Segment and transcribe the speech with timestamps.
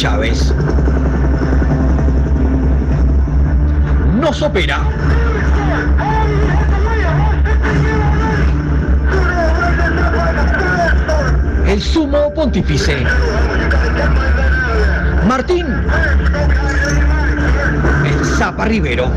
[0.00, 0.54] Chávez.
[4.18, 4.80] Nos opera
[11.68, 13.04] el sumo pontífice.
[15.28, 15.66] Martín,
[18.06, 19.10] el Zapa Rivero.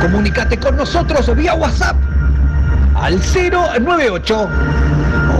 [0.00, 1.96] Comunícate con nosotros vía WhatsApp
[2.94, 4.48] al 098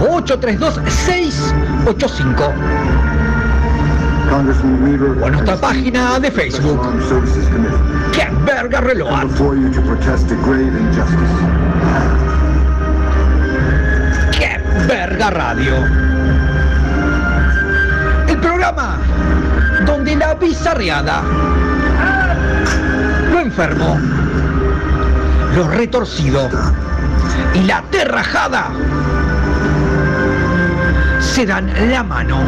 [0.01, 2.53] 832 685
[5.21, 6.81] o a nuestra página de Facebook.
[8.13, 9.09] ¡Qué verga reloj!
[14.31, 15.75] ¡Qué verga radio!
[18.27, 18.97] El programa
[19.85, 21.21] donde la bizarreada,
[23.31, 23.99] lo enfermo,
[25.55, 26.49] lo retorcido
[27.53, 28.71] y la terrajada
[31.31, 32.43] se dan la mano.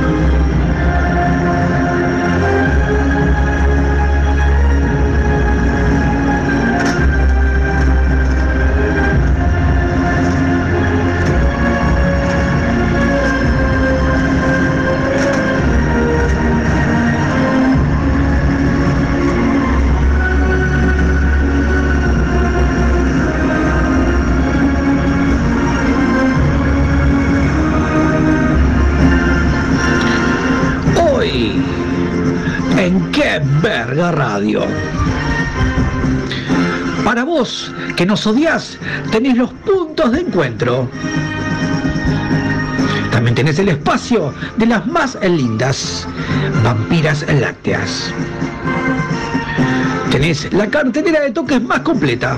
[33.93, 34.63] Radio.
[37.03, 38.77] Para vos, que nos odias,
[39.11, 40.89] tenés los puntos de encuentro.
[43.11, 46.07] También tenés el espacio de las más lindas
[46.63, 48.11] vampiras lácteas.
[50.11, 52.37] Tenés la cartelera de toques más completa.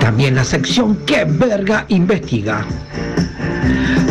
[0.00, 2.64] También la sección que verga investiga.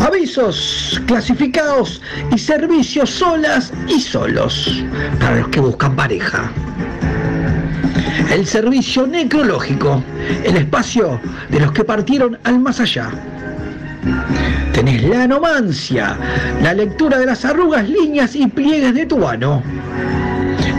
[0.06, 2.00] Avisos clasificados
[2.32, 4.84] y servicios solas y solos
[5.20, 6.52] para los que buscan pareja.
[8.32, 10.04] El servicio necrológico,
[10.44, 13.10] el espacio de los que partieron al más allá.
[14.74, 16.20] Tenés la anomancia,
[16.62, 19.64] la lectura de las arrugas, líneas y pliegues de tu ano.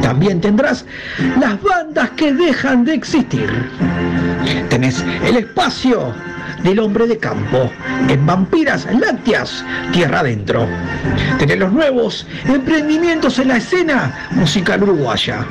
[0.03, 0.87] También tendrás
[1.41, 3.51] las bandas que dejan de existir.
[4.69, 6.15] Tenés el espacio
[6.63, 7.71] del hombre de campo
[8.09, 10.67] en Vampiras Lácteas, Tierra Adentro.
[11.39, 15.47] Tenés los nuevos emprendimientos en la escena musical uruguaya.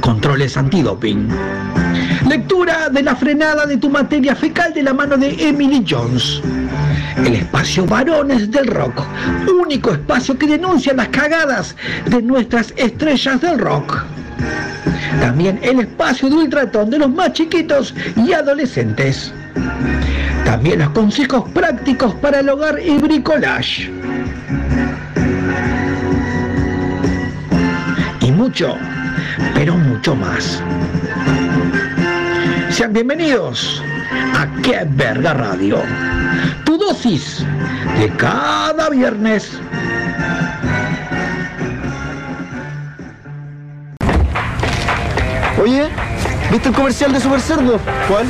[0.00, 1.28] Controles antidoping.
[2.28, 6.40] Lectura de la frenada de tu materia fecal de la mano de Emily Jones.
[7.16, 9.02] El espacio Varones del Rock,
[9.62, 11.76] único espacio que denuncia las cagadas
[12.06, 14.04] de nuestras estrellas del rock.
[15.20, 19.32] También el espacio de ultratón de los más chiquitos y adolescentes.
[20.44, 23.90] También los consejos prácticos para el hogar y bricolage.
[28.20, 28.76] Y mucho,
[29.54, 30.62] pero mucho más.
[32.70, 33.82] Sean bienvenidos
[34.34, 35.82] a Qué Verga Radio.
[36.64, 37.44] Tu dosis
[37.98, 39.58] de cada viernes.
[45.64, 45.88] Oye,
[46.52, 47.80] ¿viste el comercial de Super Cerdo?
[48.06, 48.26] ¿Cuál?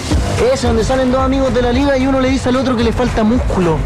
[0.52, 2.84] Ese, donde salen dos amigos de la liga y uno le dice al otro que
[2.84, 3.76] le falta músculo.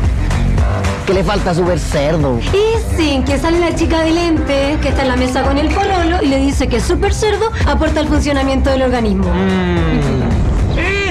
[1.07, 2.39] Que le falta Super Cerdo.
[2.39, 5.69] Y sí, que sale la chica de lente, que está en la mesa con el
[5.69, 9.25] pololo y le dice que Super Cerdo aporta al funcionamiento del organismo.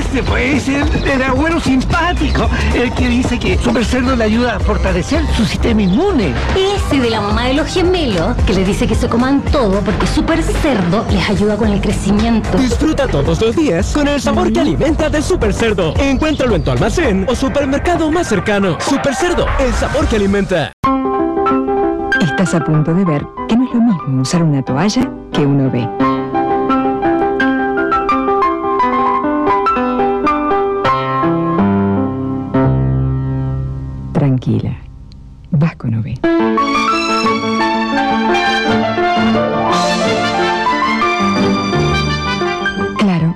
[0.09, 4.59] Ese puede ser el abuelo simpático, el que dice que Super Cerdo le ayuda a
[4.59, 6.33] fortalecer su sistema inmune.
[6.55, 10.07] Ese de la mamá de los gemelos, que les dice que se coman todo porque
[10.07, 12.57] Super Cerdo les ayuda con el crecimiento.
[12.57, 15.93] Disfruta todos los días con el sabor que alimenta de Super Cerdo.
[15.97, 18.77] Encuéntralo en tu almacén o supermercado más cercano.
[18.79, 20.71] Super Cerdo, el sabor que alimenta.
[22.21, 25.69] Estás a punto de ver que no es lo mismo usar una toalla que uno
[25.69, 26.16] ve.
[34.27, 34.75] Tranquila,
[35.51, 36.19] vas con OB.
[42.97, 43.33] Claro,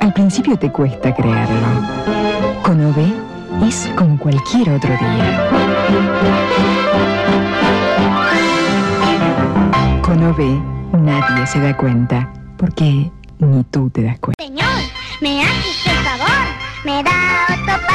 [0.00, 1.66] al principio te cuesta creerlo.
[2.62, 5.48] Con OB es como cualquier otro día.
[10.02, 10.60] Con OB
[11.00, 14.44] nadie se da cuenta, porque ni tú te das cuenta.
[14.44, 14.68] Señor,
[15.22, 16.28] ¿me hace usted el favor?
[16.84, 17.23] Me da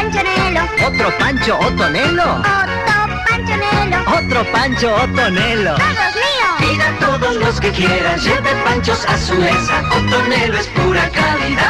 [0.10, 0.62] panchonelo.
[0.88, 2.36] ¿Otro Pancho Otonelo?
[2.36, 3.98] Otro panchonelo.
[4.18, 5.76] ¿Otro Pancho Otonelo?
[5.76, 6.54] ¡Todos míos!
[6.60, 9.84] Pida todos los que quieran, lleve panchos a su mesa.
[9.92, 11.64] Otonelo es pura calidad.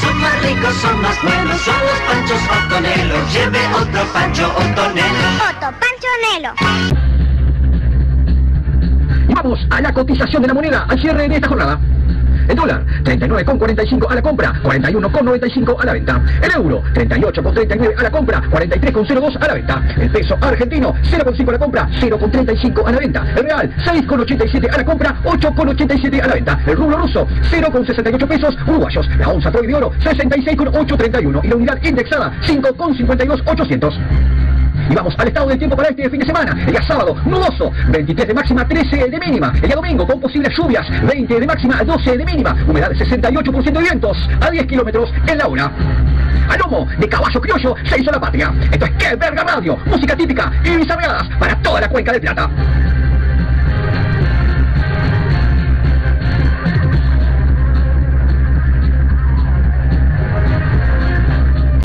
[0.00, 3.14] Son más ricos, son más buenos, son los panchos Otonelo.
[3.32, 5.28] Lleve otro pancho Otonelo.
[5.50, 6.54] Otro panchonelo.
[9.34, 11.78] Vamos a la cotización de la moneda al cierre de esta jornada.
[12.48, 16.22] El dólar, 39,45 a la compra, 41,95 a la venta.
[16.42, 19.82] El euro, 38,39 a la compra, 43,02 a la venta.
[19.98, 23.26] El peso argentino, 0,5 a la compra, 0,35 a la venta.
[23.36, 26.58] El real, 6,87 a la compra, 8,87 a la venta.
[26.66, 29.08] El rublo ruso, 0,68 pesos uruguayos.
[29.18, 31.40] La onza Troy de oro, 66,831.
[31.44, 34.47] Y la unidad indexada, 5,52800.
[34.90, 36.52] Y vamos al estado del tiempo para este fin de semana.
[36.66, 39.52] El día sábado, nuboso, 23 de máxima, 13 de mínima.
[39.54, 42.56] El día domingo, con posibles lluvias, 20 de máxima, 12 de mínima.
[42.66, 45.72] Humedad 68% de vientos, a 10 kilómetros en la hora.
[46.48, 48.52] A lomo de caballo criollo se hizo la patria.
[48.72, 52.48] Esto es Que Verga Radio, música típica y bizarreadas para toda la cuenca del Plata.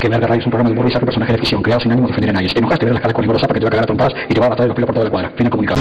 [0.04, 2.08] Que Verga Radio es un programa de humor y personaje de ficción, creado sin ánimo
[2.08, 2.48] de ofender a nadie.
[2.48, 3.86] Si te enojaste, ver las caras con Igor Zapa que te va a cagar a
[3.86, 5.32] trompadas y te va a matar de los por toda la cuadra.
[5.34, 5.80] Fin comunicado.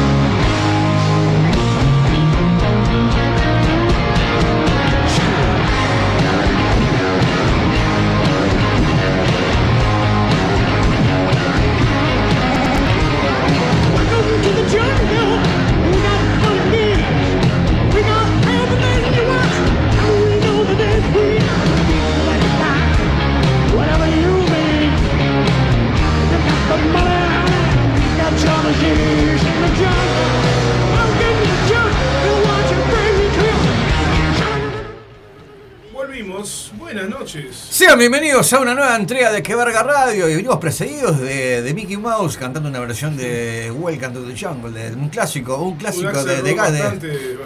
[38.03, 41.95] Bienvenidos a una nueva entrega de Que Verga Radio y venimos precedidos de, de Mickey
[41.95, 46.25] Mouse cantando una versión de Welcome to the Jungle, de un clásico, un clásico Un
[46.25, 47.37] de, de, bastante.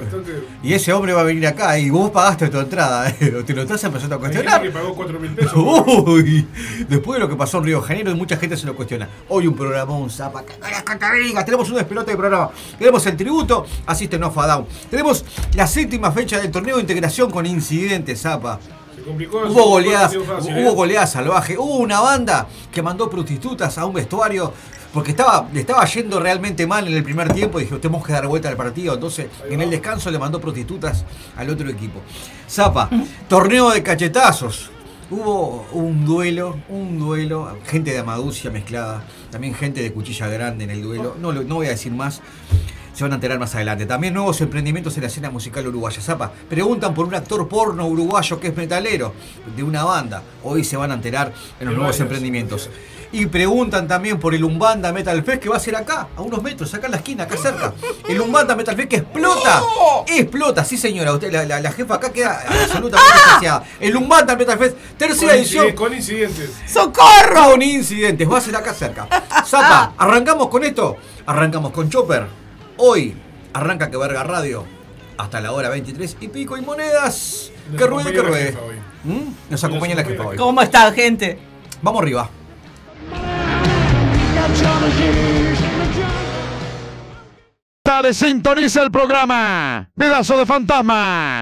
[0.64, 3.44] Y ese hombre va a venir acá y vos pagaste tu entrada, ¿eh?
[3.46, 4.60] te lo estás empezando a cuestionar.
[4.64, 5.54] que pagó 4 mil pesos.
[5.56, 6.48] Uy,
[6.90, 9.08] después de lo que pasó en Río de Janeiro, mucha gente se lo cuestiona.
[9.30, 10.44] Hoy un programa, un zapa,
[11.46, 12.50] tenemos un despelote de programa.
[12.80, 14.66] Tenemos el tributo, asiste No Down.
[14.90, 15.24] Tenemos
[15.54, 18.60] la séptima fecha del torneo de integración con incidentes, zapa.
[19.08, 19.38] Complicó.
[19.48, 20.76] Hubo goleadas, no fácil, hubo ¿eh?
[20.76, 21.58] goleadas salvajes.
[21.58, 24.54] Hubo una banda que mandó prostitutas a un vestuario
[24.94, 28.14] porque estaba, le estaba yendo realmente mal en el primer tiempo y dijo, tenemos que
[28.14, 28.94] dar vuelta al partido.
[28.96, 31.04] Entonces, en el descanso le mandó prostitutas
[31.36, 32.02] al otro equipo.
[32.50, 32.90] Zapa,
[33.28, 34.72] torneo de cachetazos.
[35.10, 40.70] Hubo un duelo, un duelo, gente de Amaducia mezclada, también gente de Cuchilla Grande en
[40.72, 41.16] el duelo.
[41.22, 42.22] No, lo- no voy a decir más,
[42.98, 43.86] se van a enterar más adelante.
[43.86, 46.02] También nuevos emprendimientos en la escena musical uruguaya.
[46.02, 49.14] Zapa, preguntan por un actor porno uruguayo que es metalero
[49.56, 50.24] de una banda.
[50.44, 52.72] Hoy se van a enterar en los nuevos varios, emprendimientos.
[53.12, 56.42] Y preguntan también por el Umbanda Metal Fest que va a ser acá, a unos
[56.42, 57.72] metros, acá en la esquina, acá cerca.
[58.10, 59.62] El Umbanda Metal Fest que explota.
[60.08, 61.14] Explota, sí señora.
[61.14, 63.64] Usted, la, la- la jefa acá queda absolutamente saciada.
[63.80, 65.72] El Umbanda Metal Fest, tercera Con edición.
[65.74, 66.52] Con incidentes.
[66.66, 67.52] ¡Socorro!
[67.52, 69.08] Con incidentes, va a ser acá cerca.
[69.46, 70.98] Zapa, arrancamos con esto.
[71.28, 72.47] Arrancamos con Chopper.
[72.78, 73.16] Hoy
[73.54, 74.66] arranca que verga radio.
[75.18, 77.52] Hasta la hora 23 y pico y monedas.
[77.72, 78.58] Nos Que ruede, que ruede.
[79.04, 79.30] ¿Mm?
[79.50, 80.38] Nos acompaña la jefa hoy.
[80.38, 81.40] ¿Cómo están, gente?
[81.82, 82.30] Vamos arriba.
[87.84, 89.90] Dale, sintoniza el programa.
[89.96, 91.42] Pedazo de fantasma.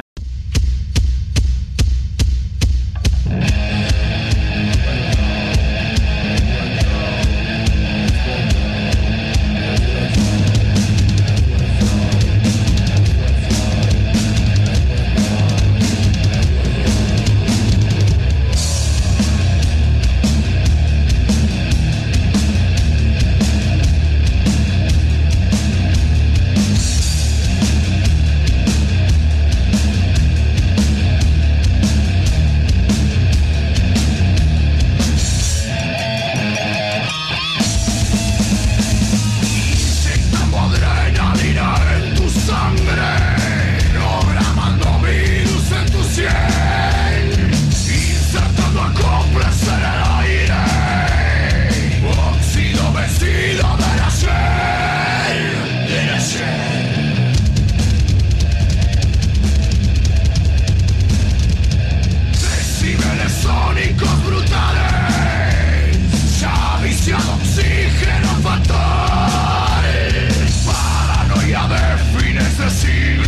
[72.70, 73.25] See.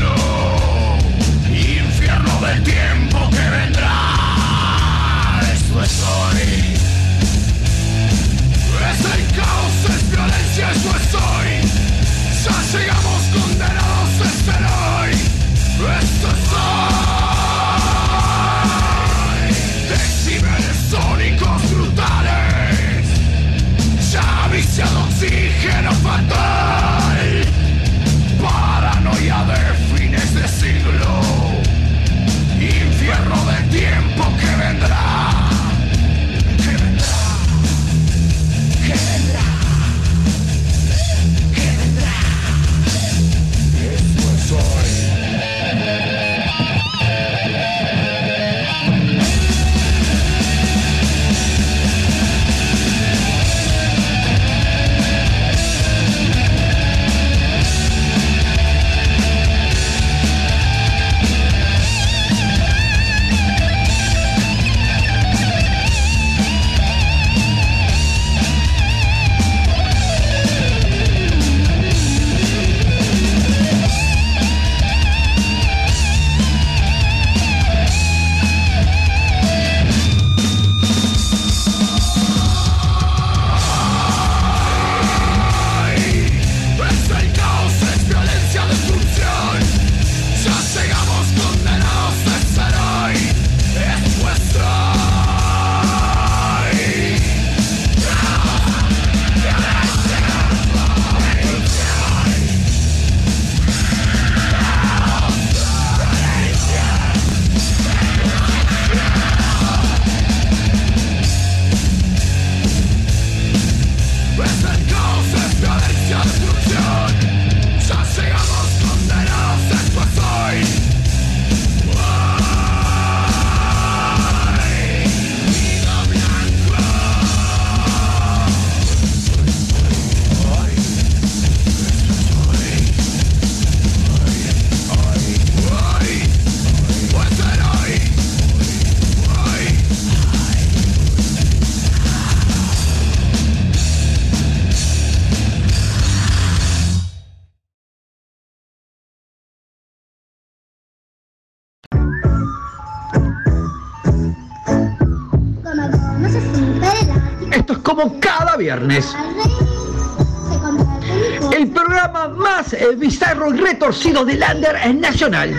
[161.52, 165.52] El programa más eh, bizarro y retorcido del Under en Nacional.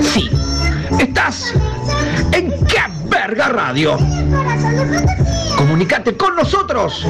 [0.00, 0.30] Sí,
[0.98, 1.52] estás
[2.32, 3.98] en ¡Qué Verga Radio!
[5.56, 7.04] Comunicate con nosotros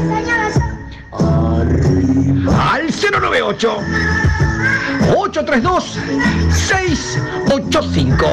[1.13, 3.79] al 098
[5.17, 5.99] 832
[6.51, 8.27] 685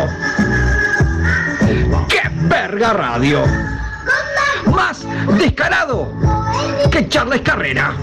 [2.07, 3.43] ¡Qué Verga Radio!
[4.65, 5.05] Más
[5.37, 6.32] descarado
[6.91, 7.95] que Charles Carrera.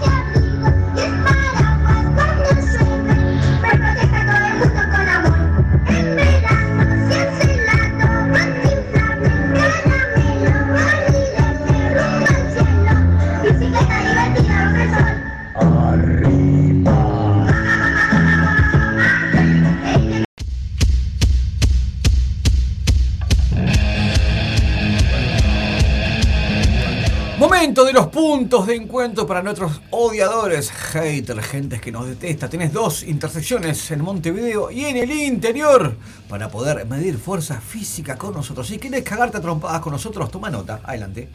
[28.51, 32.49] De encuentro para nuestros odiadores, haters, gentes que nos detesta.
[32.49, 35.95] Tienes dos intersecciones en Montevideo y en el interior
[36.27, 38.67] para poder medir fuerza física con nosotros.
[38.67, 40.81] Si quieres cagarte trompadas con nosotros, toma nota.
[40.83, 41.29] Adelante.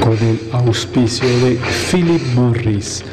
[0.00, 1.60] Con el auspicio de
[1.90, 3.04] Philip Morris,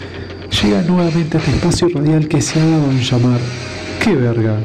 [0.63, 3.39] llega nuevamente a este espacio radial que se ha dado en llamar
[4.03, 4.55] ¡Qué verga!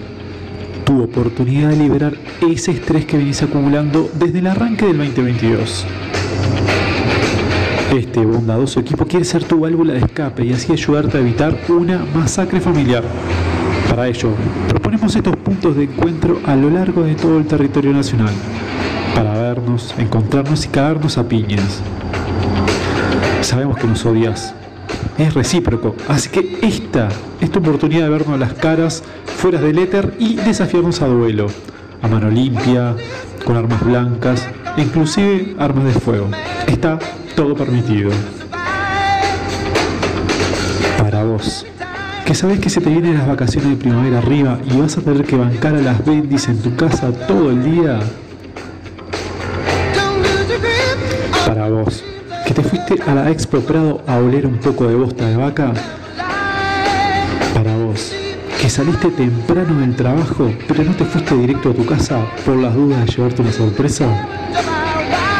[0.84, 5.87] Tu oportunidad de liberar ese estrés que venís acumulando desde el arranque del 2022.
[7.94, 12.04] Este bondadoso equipo quiere ser tu válvula de escape y así ayudarte a evitar una
[12.14, 13.04] masacre familiar.
[13.88, 14.30] Para ello,
[14.68, 18.32] proponemos estos puntos de encuentro a lo largo de todo el territorio nacional,
[19.14, 21.80] para vernos, encontrarnos y cagarnos a piñas.
[23.42, 24.54] Sabemos que nos odias,
[25.19, 27.09] es recíproco, así que esta
[27.40, 31.49] es tu oportunidad de vernos las caras fuera del éter y desafiarnos a duelo,
[32.00, 32.95] a mano limpia,
[33.45, 36.28] con armas blancas, inclusive armas de fuego.
[36.66, 36.99] Está
[37.35, 38.11] todo permitido.
[40.99, 41.66] Para vos,
[42.25, 45.25] que sabés que se te vienen las vacaciones de primavera arriba y vas a tener
[45.25, 47.99] que bancar a las bendis en tu casa todo el día.
[51.47, 52.04] Para vos,
[52.54, 55.73] te fuiste a la Expo Prado a oler un poco de bosta de vaca.
[57.54, 58.12] Para vos,
[58.61, 62.75] que saliste temprano del trabajo, pero no te fuiste directo a tu casa por las
[62.75, 64.06] dudas de llevarte una sorpresa.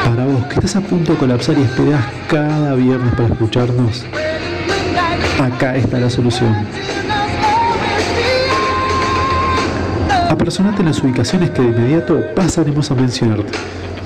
[0.05, 4.05] Para vos, que estás a punto de colapsar y esperás cada viernes para escucharnos.
[5.41, 6.67] Acá está la solución.
[10.31, 13.59] Apersonate en las ubicaciones que de inmediato pasaremos a mencionarte.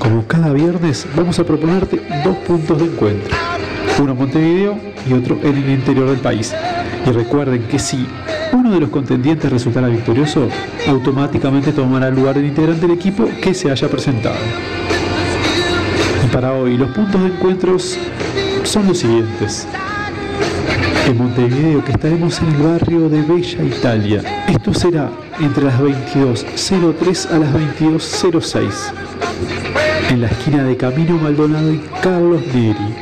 [0.07, 3.37] Como cada viernes, vamos a proponerte dos puntos de encuentro.
[3.99, 6.55] Uno en Montevideo y otro en el interior del país.
[7.05, 8.07] Y recuerden que si
[8.53, 10.49] uno de los contendientes resultara victorioso,
[10.87, 14.37] automáticamente tomará el lugar del integrante del equipo que se haya presentado.
[16.25, 17.99] Y para hoy, los puntos de encuentros
[18.63, 19.67] son los siguientes.
[21.09, 24.45] En Montevideo, que estaremos en el barrio de Bella Italia.
[24.47, 31.79] Esto será entre las 22.03 a las 22.06 en la esquina de Camino Maldonado y
[32.03, 32.95] Carlos Neri,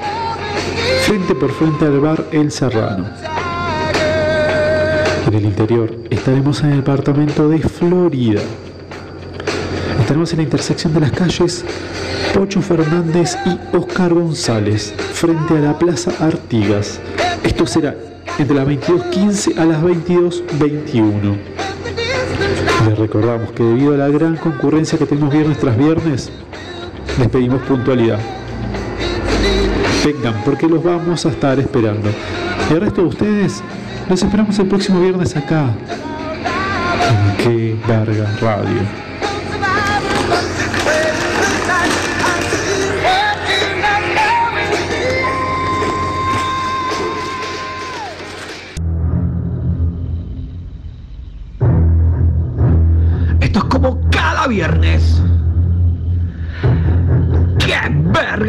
[1.02, 3.06] frente por frente al bar El Serrano.
[5.26, 8.40] En el interior estaremos en el departamento de Florida.
[10.00, 11.64] Estaremos en la intersección de las calles
[12.32, 17.00] Pocho Fernández y Oscar González, frente a la Plaza Artigas.
[17.42, 17.94] Esto será
[18.38, 21.36] entre las 22.15 a las 22.21.
[22.88, 26.30] Les recordamos que debido a la gran concurrencia que tenemos viernes tras viernes,
[27.18, 28.18] les pedimos puntualidad.
[30.04, 32.10] Vengan, porque los vamos a estar esperando.
[32.70, 33.62] Y el resto de ustedes,
[34.08, 35.70] los esperamos el próximo viernes acá.
[37.08, 38.80] En Qué Verga Radio.
[53.40, 55.22] Esto es como cada viernes.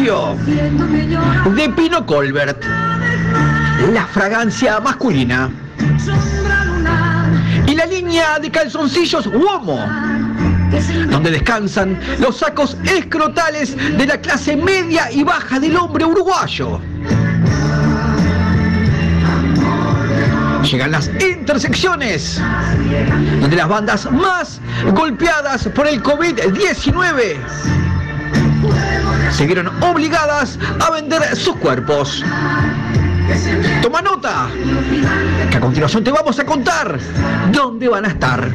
[0.00, 2.64] De Pino Colbert,
[3.92, 5.50] la fragancia masculina.
[7.66, 9.78] Y la línea de calzoncillos Uomo,
[11.10, 16.80] donde descansan los sacos escrotales de la clase media y baja del hombre uruguayo.
[20.62, 22.40] Llegan las intersecciones,
[23.40, 24.62] donde las bandas más
[24.94, 27.79] golpeadas por el COVID-19
[29.40, 32.22] se vieron obligadas a vender sus cuerpos.
[33.80, 34.50] Toma nota,
[35.50, 36.98] que a continuación te vamos a contar
[37.50, 38.50] dónde van a estar.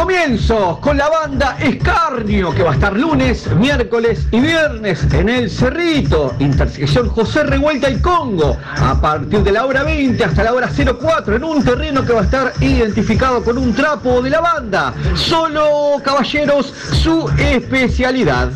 [0.00, 5.06] Y damos comienzo con la banda Escarnio, que va a estar lunes, miércoles y viernes
[5.12, 10.44] en el Cerrito, intersección José Revuelta y Congo, a partir de la hora 20 hasta
[10.44, 14.30] la hora 04, en un terreno que va a estar identificado con un trapo de
[14.30, 14.94] la banda.
[15.14, 18.50] Solo caballeros, su especialidad.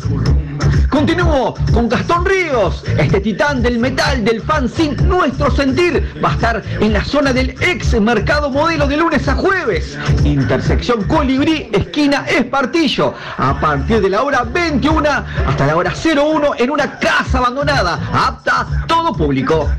[0.89, 6.13] Continúo con Gastón Ríos, este titán del metal del fanzine Nuestro Sentir.
[6.23, 9.97] Va a estar en la zona del ex mercado modelo de lunes a jueves.
[10.23, 13.13] Intersección Colibrí, esquina Espartillo.
[13.37, 15.09] A partir de la hora 21
[15.47, 17.99] hasta la hora 01 en una casa abandonada.
[18.13, 19.69] Apta a todo público.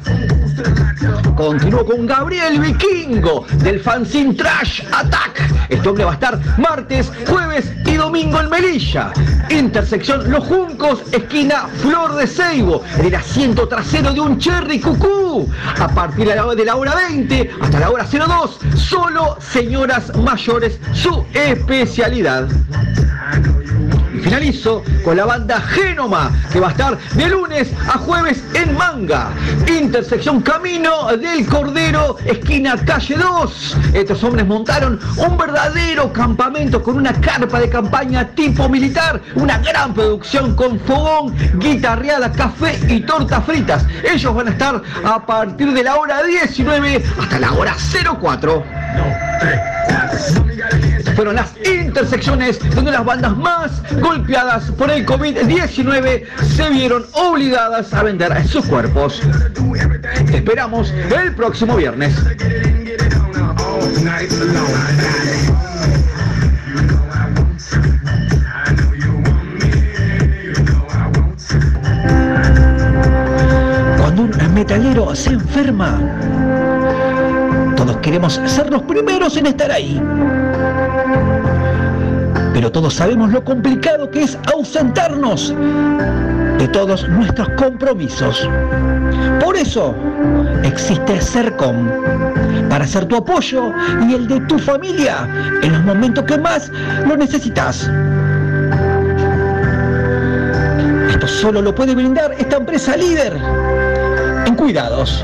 [1.36, 5.68] Continúo con Gabriel Vikingo del fanzine Trash Attack.
[5.68, 9.12] Este hombre va a estar martes, jueves y domingo en Melilla.
[9.50, 15.48] Intersección Los Juncos, esquina Flor de Ceibo, en el asiento trasero de un Cherry Cucú.
[15.78, 22.48] A partir de la hora 20 hasta la hora 02, solo señoras mayores, su especialidad.
[24.26, 29.28] Finalizo con la banda Genoma, que va a estar de lunes a jueves en Manga.
[29.68, 33.76] Intersección Camino del Cordero, esquina calle 2.
[33.92, 39.94] Estos hombres montaron un verdadero campamento con una carpa de campaña tipo militar, una gran
[39.94, 43.86] producción con fogón, guitarreada, café y tortas fritas.
[44.02, 47.76] Ellos van a estar a partir de la hora 19 hasta la hora
[48.20, 48.64] 04.
[51.14, 56.24] Fueron las intersecciones donde las bandas más golpeadas por el COVID-19
[56.56, 59.22] se vieron obligadas a vender sus cuerpos.
[60.26, 62.14] Te esperamos el próximo viernes.
[73.98, 75.98] Cuando un metalero se enferma,
[77.76, 80.00] todos queremos ser los primeros en estar ahí.
[82.56, 85.54] Pero todos sabemos lo complicado que es ausentarnos
[86.56, 88.48] de todos nuestros compromisos.
[89.44, 89.94] Por eso
[90.64, 91.86] existe CERCOM,
[92.70, 93.74] para ser tu apoyo
[94.08, 95.28] y el de tu familia
[95.60, 96.72] en los momentos que más
[97.06, 97.90] lo necesitas.
[101.10, 103.36] Esto solo lo puede brindar esta empresa líder
[104.46, 105.22] en cuidados,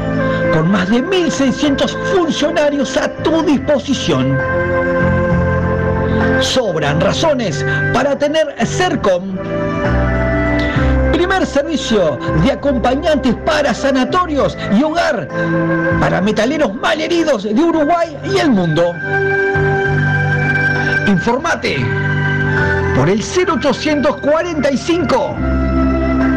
[0.52, 4.36] con más de 1.600 funcionarios a tu disposición.
[6.42, 9.38] Sobran razones para tener CERCOM.
[11.12, 15.28] Primer servicio de acompañantes para sanatorios y hogar
[16.00, 18.92] para metaleros malheridos de Uruguay y el mundo.
[21.06, 21.76] Informate
[22.96, 25.36] por el 0845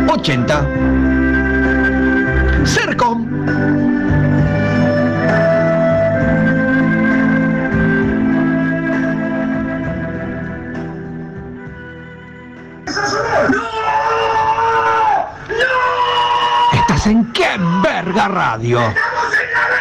[0.07, 0.67] 80
[2.63, 3.24] CERCOM.
[18.15, 18.79] Verga radio.
[18.79, 19.75] ¡Estamos en la B!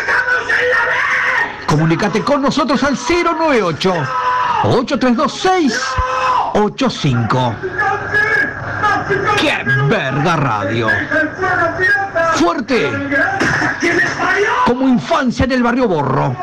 [0.00, 3.92] ¡Estamos Comunicate con nosotros al 098
[4.64, 5.80] 8326
[6.54, 7.54] 85.
[9.38, 10.88] ¡Qué verga radio!
[12.36, 12.90] Fuerte
[14.64, 16.34] como infancia en el barrio Borro.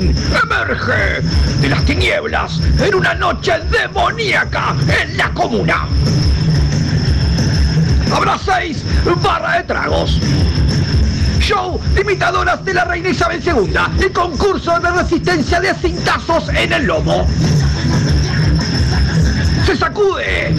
[0.00, 1.22] Emerge
[1.60, 5.86] de las tinieblas en una noche demoníaca en la comuna.
[8.14, 8.82] Habrá seis
[9.22, 10.18] barra de tragos.
[11.40, 16.72] Show de imitadoras de la reina Isabel II y concurso de resistencia de cintazos en
[16.72, 17.26] el lomo.
[19.66, 20.54] Se sacude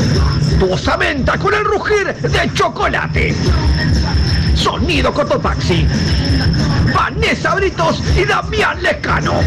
[0.59, 3.35] tu osamenta con el rugir de chocolate.
[4.55, 5.87] Sonido Cototaxi.
[6.93, 9.41] Vanessa Britos y Damián Lescano.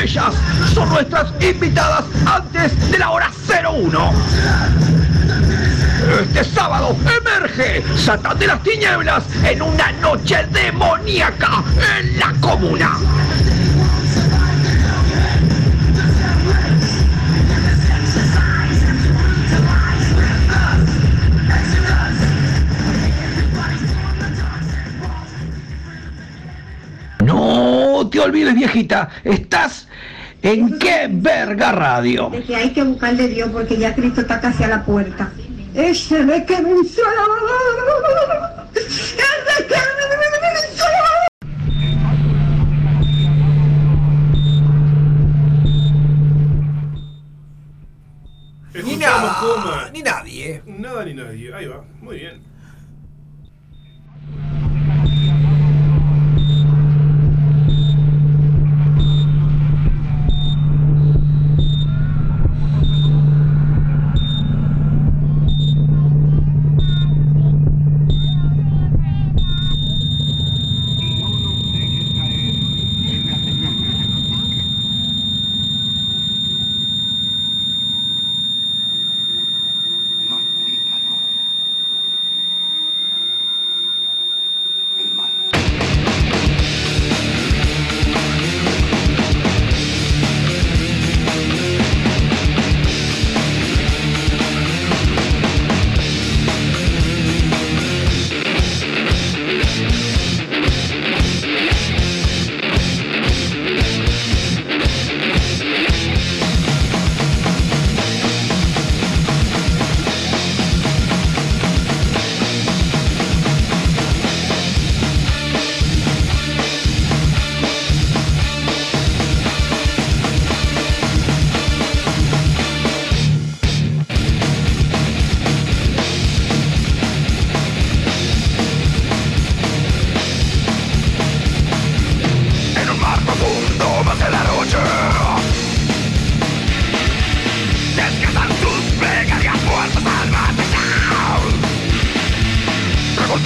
[0.00, 0.34] Ellas
[0.74, 4.12] son nuestras invitadas antes de la hora 01.
[6.20, 11.62] Este sábado emerge Satán de las Tinieblas en una noche demoníaca
[11.98, 12.98] en la comuna.
[28.22, 29.88] Olvides, viejita, estás
[30.42, 32.30] en qué verga radio.
[32.30, 35.32] de que hay que buscarle Dios porque ya Cristo está casi a la puerta.
[35.74, 38.66] Ese de que me hizo la...
[38.74, 41.22] Ese que me hizo la...
[48.84, 49.90] Ni nada, coma.
[49.92, 50.62] ni nadie.
[50.66, 51.54] Nada ni nadie.
[51.54, 51.84] Ahí va.
[52.00, 52.51] Muy bien.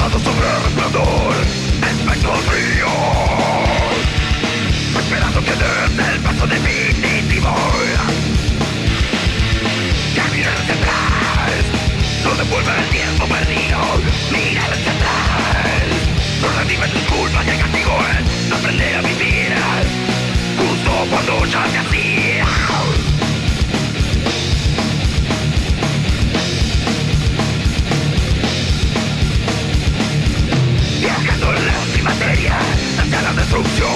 [0.07, 1.35] Sobre el resplandor
[1.83, 2.91] Espectros fríos
[4.97, 7.53] Esperando que des el paso definitivo.
[10.15, 11.65] Caminar hacia atrás
[12.25, 13.79] No devuelve el tiempo perdido.
[14.31, 15.83] Mira hacia atrás
[16.41, 19.55] No redime tus culpas y el castigo es aprender a vivir.
[20.57, 21.79] Justo cuando ya te
[33.47, 33.89] destrucción.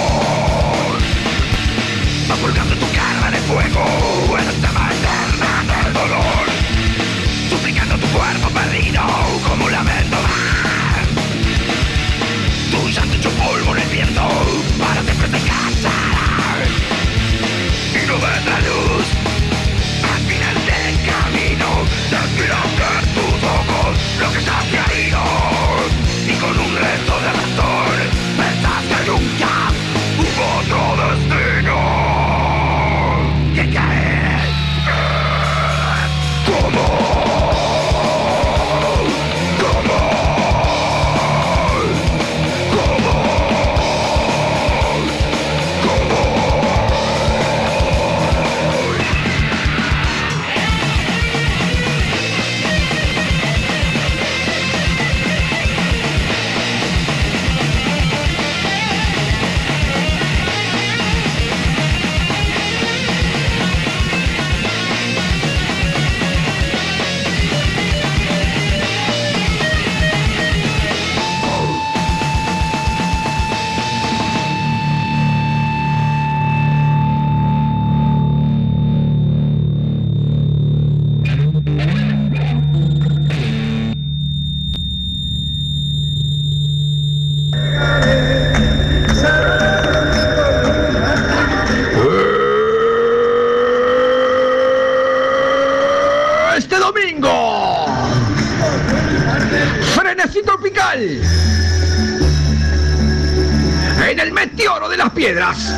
[2.28, 3.84] Vas volcando tu carne de fuego
[4.38, 6.44] En la llama del dolor.
[7.48, 9.02] Suplicando tu cuerpo perdido
[9.48, 10.16] Como un lamento.
[12.70, 14.22] Tú ya has hecho polvo en el viento
[14.78, 16.58] Para siempre te casar
[17.94, 19.06] Y no ves la luz
[20.14, 21.68] Al final del camino.
[22.10, 25.22] Tendrás que tus ojos Lo que estás querido
[26.28, 27.69] Y con un resto de razón
[29.20, 29.49] Yeah.
[105.20, 105.74] Piedras.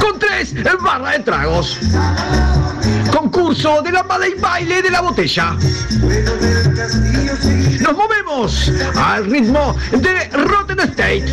[0.00, 1.78] Con tres barras de tragos.
[3.12, 5.54] Concurso de la y baile de la botella.
[7.80, 11.26] Nos movemos al ritmo de Rotten State,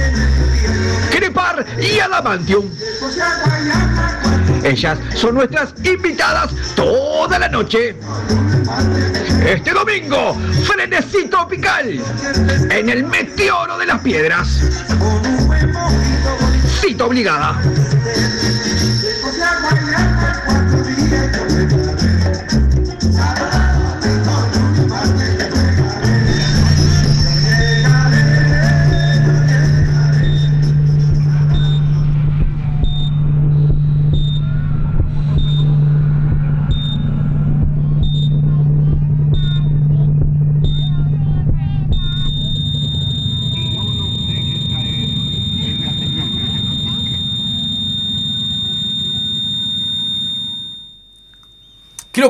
[1.11, 2.69] Crepar y Adamantium.
[4.61, 7.95] Ellas son nuestras invitadas toda la noche.
[9.45, 11.99] Este domingo, frenesí tropical
[12.69, 14.47] en el meteoro de las piedras.
[16.81, 17.61] Cita obligada.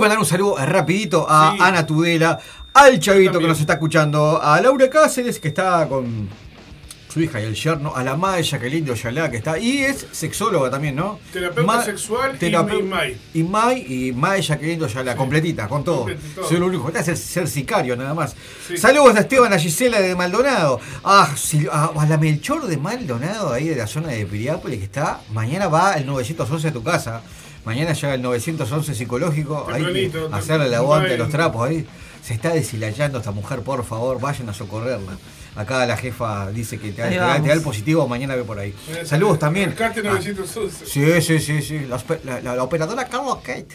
[0.06, 2.40] Mandar un saludo rapidito a Ana Tudela,
[2.74, 6.30] al chavito que nos está escuchando, a Laura Cáceres que está con
[7.12, 10.06] su hija y el yerno, a la madre Jacqueline de Oyalá que está, y es
[10.12, 11.18] sexóloga también, ¿no?
[11.32, 13.18] Terapeuta Ma- sexual terapeu- y May.
[13.34, 16.08] Y May y May Jacqueline de Oyalá, completita, con todo.
[16.36, 16.48] Todo.
[16.50, 18.36] Soy lo único, está ser, ser sicario nada más.
[18.68, 18.76] Sí.
[18.78, 23.54] Saludos a Esteban, a Gisela de Maldonado, a, Sil- a, a la Melchor de Maldonado,
[23.54, 27.22] ahí de la zona de Piriápolis, que está, mañana va el 911 a tu casa.
[27.66, 31.88] Mañana llega el 911 psicológico, hay que hacerle el aguante a los trapos ahí.
[32.22, 35.18] Se está deshilachando esta mujer, por favor, vayan a socorrerla.
[35.56, 38.60] Acá la jefa dice que te, te da- te da el positivo, mañana ve por
[38.60, 38.74] ahí.
[39.06, 39.70] Saludos también.
[39.72, 39.74] Ah,
[40.14, 40.86] 911.
[40.86, 41.80] Sí, sí, sí, sí.
[41.88, 43.68] La, ospe- la- la- la operadora Carlos Kate.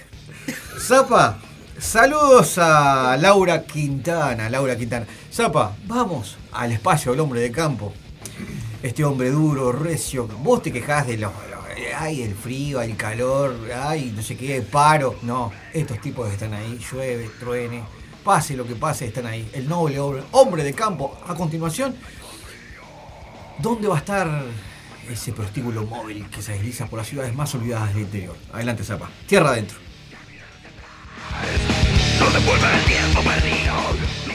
[0.79, 1.38] Zapa,
[1.79, 4.48] saludos a Laura Quintana.
[4.50, 5.07] Laura Quintana.
[5.33, 7.92] Zapa, vamos al espacio del hombre de campo.
[8.83, 10.26] Este hombre duro, recio.
[10.42, 11.31] Vos te quejás de los.
[11.83, 15.16] Los- Ay, el frío, el calor, ay, no sé qué, paro.
[15.23, 17.83] No, estos tipos están ahí, llueve, truene,
[18.25, 19.49] pase lo que pase, están ahí.
[19.53, 19.99] El noble
[20.33, 21.19] hombre, de campo.
[21.27, 21.97] A continuación,
[23.59, 24.45] ¿dónde va a estar
[25.11, 28.37] ese prostíbulo móvil que se desliza por las ciudades más olvidadas del interior?
[28.53, 29.09] Adelante, Zapa.
[29.27, 29.79] Tierra adentro.
[32.19, 34.30] No el tiempo perdido.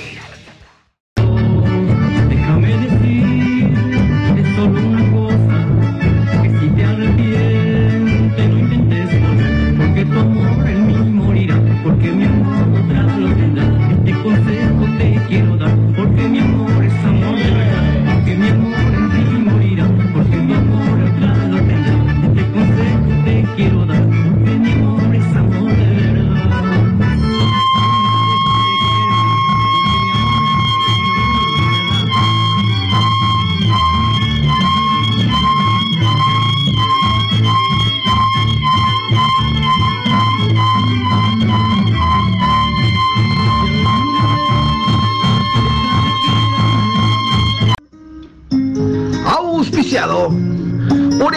[11.96, 12.35] Morirá, porque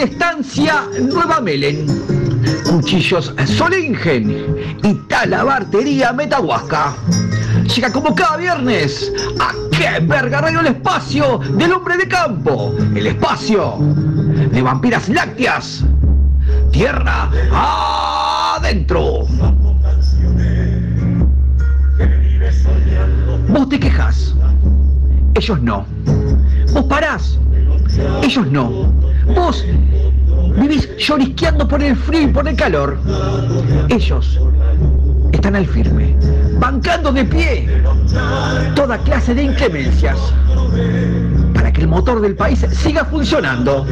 [0.01, 1.85] Estancia Nueva Melen.
[2.63, 6.95] Cuchillos Solingen y Talabartería Metahuasca.
[7.75, 12.73] Llega como cada viernes a qué verga radio el espacio del hombre de campo.
[12.95, 13.77] El espacio
[14.51, 15.83] de vampiras lácteas.
[16.71, 19.25] Tierra adentro.
[23.49, 24.35] Vos te quejas.
[25.35, 25.85] Ellos no.
[26.73, 27.37] Vos parás.
[28.23, 28.93] Ellos no.
[29.35, 29.65] Vos
[30.59, 32.97] vivís llorisqueando por el frío y por el calor.
[33.89, 34.39] Ellos
[35.31, 36.15] están al firme,
[36.59, 37.83] bancando de pie
[38.75, 40.17] toda clase de inclemencias
[41.53, 43.85] para que el motor del país siga funcionando.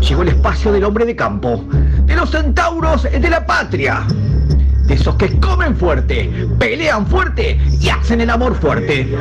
[0.00, 1.64] Llegó el espacio del hombre de campo,
[2.06, 4.06] de los centauros de la patria,
[4.86, 9.16] de esos que comen fuerte, pelean fuerte y hacen el amor fuerte.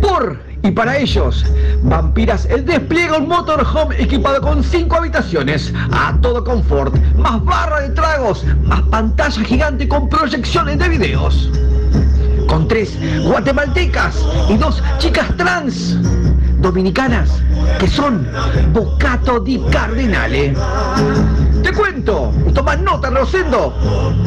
[0.00, 1.44] Por y para ellos,
[1.82, 7.90] Vampiras el despliega un motorhome equipado con cinco habitaciones, a todo confort, más barra de
[7.90, 11.50] tragos, más pantalla gigante con proyecciones de videos.
[12.46, 15.96] Con tres guatemaltecas y dos chicas trans
[16.60, 17.30] dominicanas
[17.78, 18.28] que son
[18.72, 20.54] Bocato di Cardinale.
[21.62, 23.74] Te cuento, toma nota, Rosendo.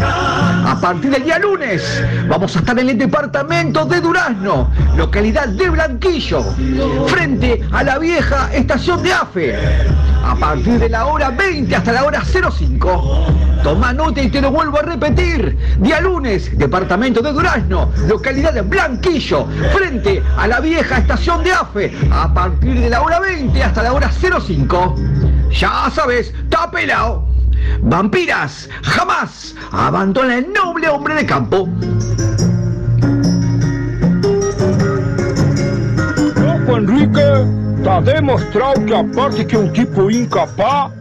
[0.02, 5.70] A partir del día lunes vamos a estar en el departamento de Durazno, localidad de
[5.70, 6.44] Blanquillo,
[7.08, 9.56] frente a la vieja estación de AFE,
[10.24, 13.28] a partir de la hora 20 hasta la hora 05.
[13.64, 15.58] Toma nota y te lo vuelvo a repetir.
[15.80, 21.94] Día lunes, departamento de Durazno, localidad de Blanquillo, frente a la vieja estación de AFE,
[22.12, 24.96] a partir de la hora 20 hasta la hora 05.
[25.54, 27.28] Ya sabes, está pelado.
[27.82, 31.70] Vampiras, jamás abandona el noble hombre de campo.
[36.36, 40.92] Loco Enrique, está demostrado que aparte que un tipo incapaz,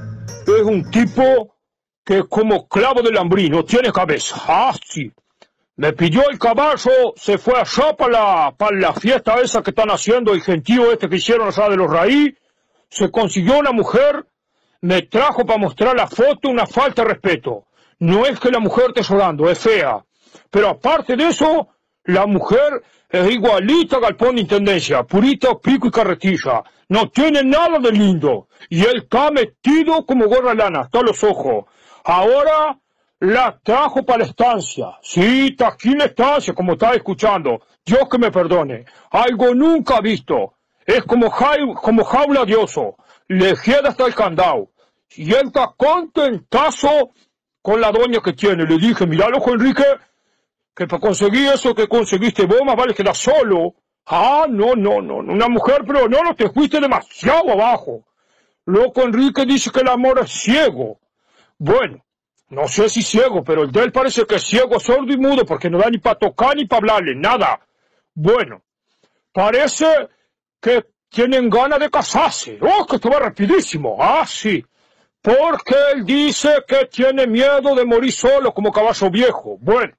[0.46, 1.56] es un tipo
[2.04, 4.36] que como clavo de lambrí, no tiene cabeza.
[4.46, 5.10] Ah, sí.
[5.76, 9.90] Me pilló el caballo, se fue allá para la, para la fiesta esa que están
[9.90, 12.34] haciendo, el gentío este que hicieron allá de los raíz,
[12.90, 14.26] se consiguió una mujer,
[14.82, 17.66] me trajo para mostrar la foto, una falta de respeto.
[18.00, 20.04] No es que la mujer esté llorando, es fea.
[20.50, 21.68] Pero aparte de eso,
[22.04, 26.62] la mujer es igualita a Galpón de Intendencia, purita, pico y carretilla.
[26.88, 28.48] No tiene nada de lindo.
[28.68, 31.66] Y él está metido como gorra lana, hasta los ojos.
[32.04, 32.76] Ahora
[33.20, 34.98] la trajo para la estancia.
[35.00, 37.60] Sí, está aquí en la estancia, como está escuchando.
[37.84, 38.84] Dios que me perdone.
[39.12, 40.54] Algo nunca visto.
[40.84, 41.30] Es como,
[41.80, 42.96] como jaula de oso.
[43.28, 44.71] Le queda hasta el candado.
[45.16, 47.12] Y él contentazo
[47.60, 48.64] con la doña que tiene.
[48.64, 49.84] Le dije, mira, loco Enrique,
[50.74, 53.74] que para conseguir eso que conseguiste vos, más vale quedar solo.
[54.06, 58.04] Ah, no, no, no, una mujer, pero no, no, te fuiste demasiado abajo.
[58.66, 60.98] Loco Enrique dice que el amor es ciego.
[61.58, 62.04] Bueno,
[62.48, 65.44] no sé si ciego, pero el de él parece que es ciego, sordo y mudo,
[65.46, 67.60] porque no da ni para tocar ni para hablarle, nada.
[68.14, 68.62] Bueno,
[69.32, 70.08] parece
[70.60, 72.58] que tienen ganas de casarse.
[72.60, 73.96] Oh, que esto va rapidísimo.
[74.00, 74.64] Ah, sí.
[75.22, 79.56] Porque él dice que tiene miedo de morir solo como caballo viejo.
[79.60, 79.94] Bueno,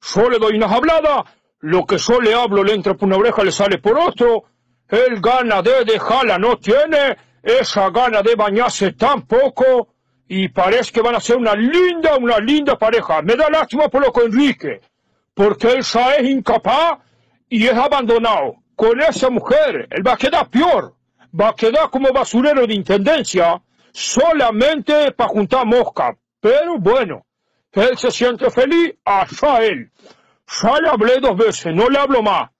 [0.00, 1.24] yo le doy unas habladas,
[1.58, 4.44] lo que yo le hablo le entra por una oreja, le sale por otro.
[4.88, 9.88] Él gana de dejarla, no tiene esa gana de bañarse tampoco.
[10.28, 13.22] Y parece que van a ser una linda, una linda pareja.
[13.22, 14.80] Me da lástima por lo que Enrique,
[15.34, 16.98] porque él ya es incapaz
[17.48, 18.54] y es abandonado.
[18.76, 20.94] Con esa mujer, él va a quedar peor.
[21.38, 23.60] Va a quedar como basurero de intendencia,
[23.92, 26.16] solamente para juntar mosca.
[26.40, 27.26] Pero bueno,
[27.72, 29.90] él se siente feliz, allá él.
[30.62, 32.50] Ya le hablé dos veces, no le hablo más.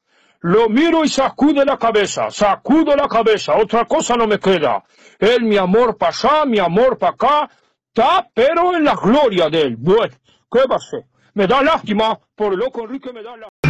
[0.40, 4.82] Lo miro y sacude la cabeza, sacudo la cabeza, otra cosa no me queda.
[5.18, 7.50] Él, mi amor para allá, mi amor para acá,
[7.86, 9.76] está pero en la gloria de él.
[9.78, 10.14] Bueno,
[10.50, 11.04] ¿qué va a ser?
[11.34, 13.62] Me da lástima, por loco Enrique me da lástima.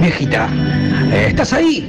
[0.00, 0.48] Viejita,
[1.12, 1.88] ¿estás ahí?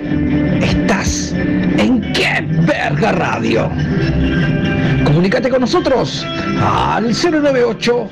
[0.61, 3.69] Estás en qué verga radio.
[5.05, 6.25] Comunícate con nosotros
[6.61, 8.09] al 098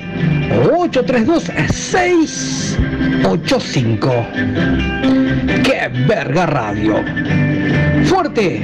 [0.52, 4.26] 832 685.
[5.64, 7.04] ¡Qué verga radio!
[8.06, 8.62] Fuerte,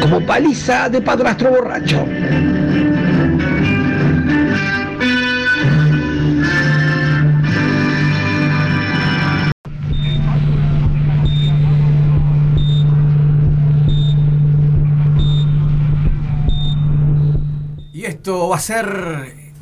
[0.00, 2.06] como paliza de padrastro borracho.
[18.00, 19.52] Y esto va a ser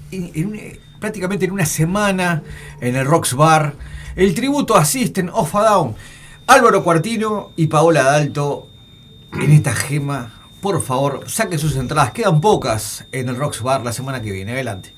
[1.01, 2.45] prácticamente en una semana
[2.81, 3.75] en el Rocks Bar.
[4.15, 5.97] El tributo a System of a Down.
[6.47, 8.69] Álvaro Cuartino y Paola Dalto
[9.33, 10.33] en esta gema.
[10.61, 12.13] Por favor, saquen sus entradas.
[12.13, 14.53] Quedan pocas en el Rocks Bar la semana que viene.
[14.53, 14.95] Adelante.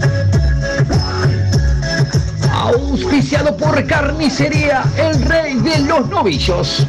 [2.66, 6.84] Auspiciado por Carnicería, el rey de los novillos.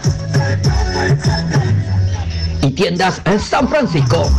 [2.78, 4.30] Tiendas en San Francisco.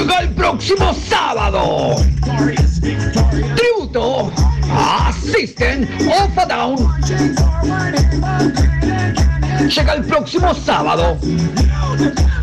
[0.00, 1.94] Llega el próximo sábado.
[3.54, 4.32] Tributo
[4.68, 6.92] a System of a Down.
[9.68, 11.16] Llega el próximo sábado.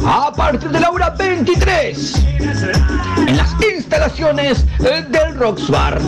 [0.06, 2.16] A partir de la hora 23.
[3.28, 6.00] En las instalaciones eh, del Rocks Bar.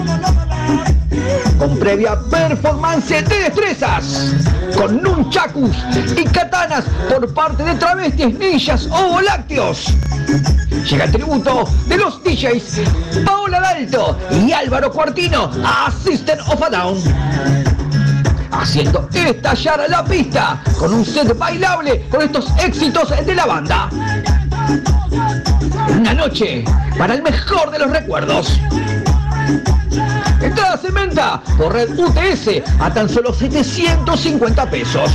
[1.57, 4.58] Con previa performance de destrezas.
[4.75, 5.75] Con nunchakus
[6.15, 9.85] y katanas por parte de travestis, ninjas o volácteos.
[10.89, 12.81] Llega el tributo de los DJs
[13.25, 16.97] Paola Dalto y Álvaro Cuartino a System of a Down.
[18.51, 23.89] Haciendo estallar la pista con un set bailable con estos éxitos de la banda.
[25.89, 26.63] Una noche
[26.97, 28.59] para el mejor de los recuerdos.
[30.41, 35.11] Entradas en venta por red UTS a tan solo 750 pesos.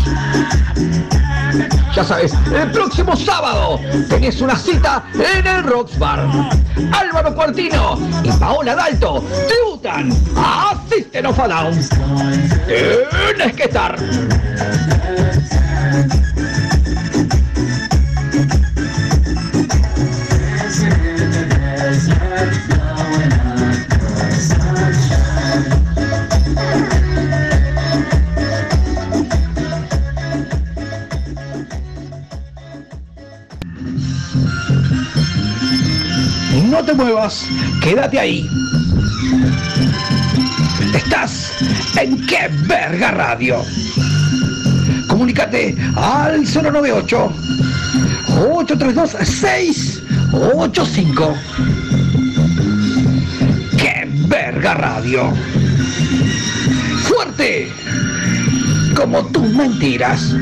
[1.94, 3.78] Ya sabes, el próximo sábado
[4.08, 6.26] tenés una cita en el Rocks Bar.
[6.92, 11.88] Álvaro Cuartino y Paola Dalto tributan a System of a Down.
[12.66, 13.96] Tienes que estar.
[36.74, 37.46] No te muevas,
[37.80, 38.50] quédate ahí.
[40.92, 41.52] Estás
[41.96, 43.62] en Qué Verga Radio.
[45.06, 47.32] Comunícate al 098
[48.40, 51.36] 832 685.
[53.78, 55.32] Qué Verga Radio.
[57.04, 57.70] Fuerte
[58.96, 60.34] como tus mentiras.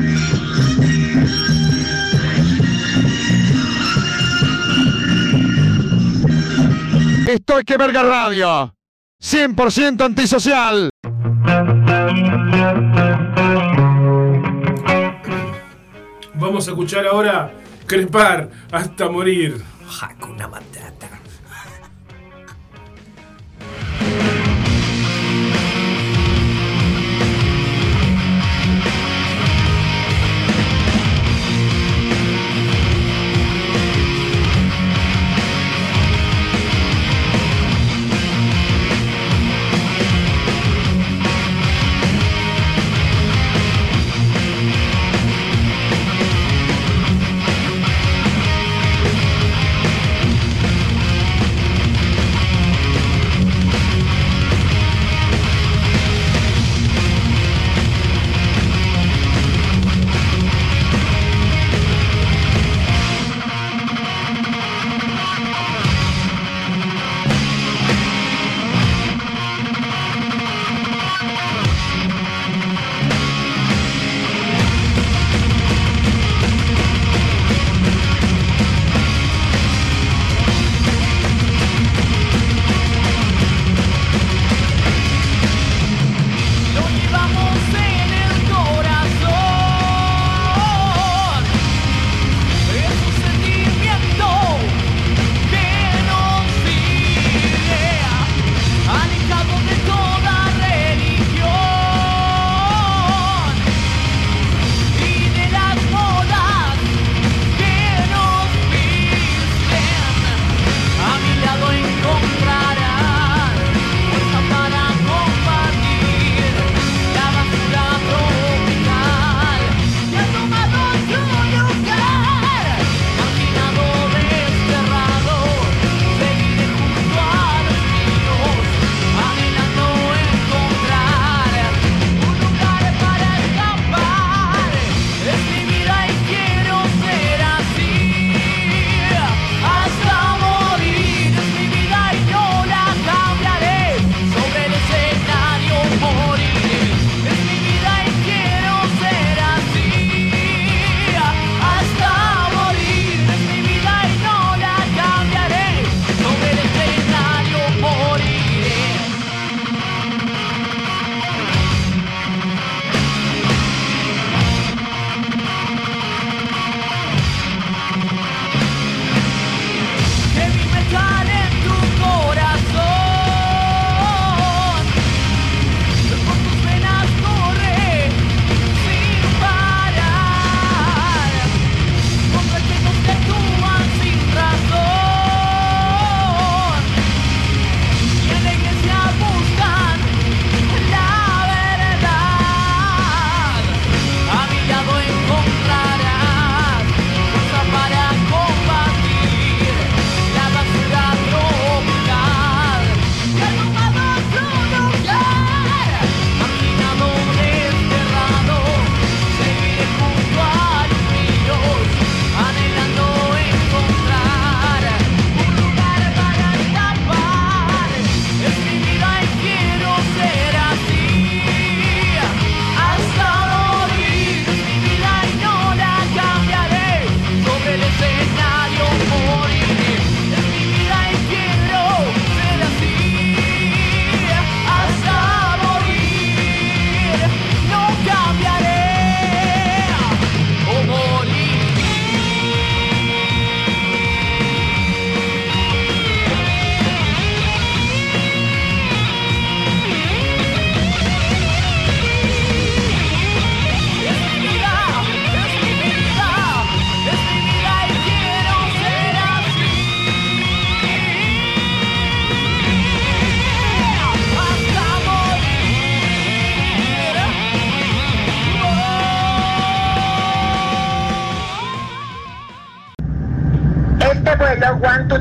[7.33, 8.75] Esto es que verga radio.
[9.19, 10.91] 100% antisocial.
[16.35, 17.51] Vamos a escuchar ahora
[17.87, 19.59] Crepar hasta morir.
[19.99, 21.22] Hakuna Matata.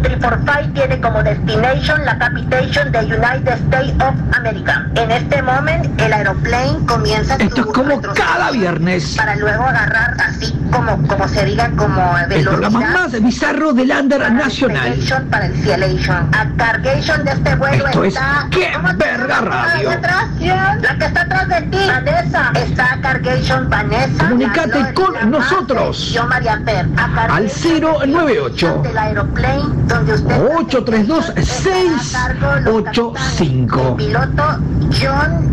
[0.03, 4.87] 12345 tiene como destination la capitation de United States of America.
[4.97, 9.15] En este momento el aeroplane comienza Esto es su como retroceso cada viernes.
[9.17, 13.91] para luego agarrar así como como se diga como El programa velocidad más bizarro del
[13.91, 14.95] Under Nacional.
[15.31, 16.29] Para el Cielation.
[16.35, 19.91] A cargation de este vuelo Esto es está ¡Qué verga radio!
[19.91, 22.53] Atrás, la que está atrás de ti, Vanessa.
[22.55, 24.25] Está Cargation Vanessa.
[24.25, 26.13] Comunicate con la nosotros.
[26.13, 26.87] Yo María Per.
[26.97, 27.05] A
[27.35, 33.97] Al Cargation 098 del aeroplane donde usted 832 685.
[33.97, 34.59] piloto
[35.01, 35.53] John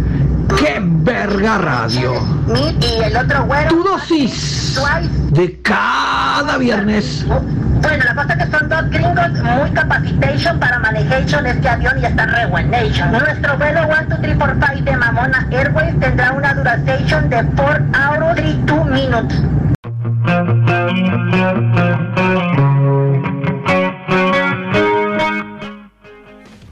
[0.58, 2.14] ¡Qué verga radio!
[2.50, 5.10] Smith y el otro güero Tu dosis Twice.
[5.32, 7.24] de cada viernes.
[7.28, 12.00] Bueno, la cosa es que son dos gringos muy capacitation para manejation de este avión
[12.02, 13.12] y está re buen nation.
[13.12, 19.44] Nuestro vuelo 12345 de Mamona Airways tendrá una duración de 4 hours 32 minutes.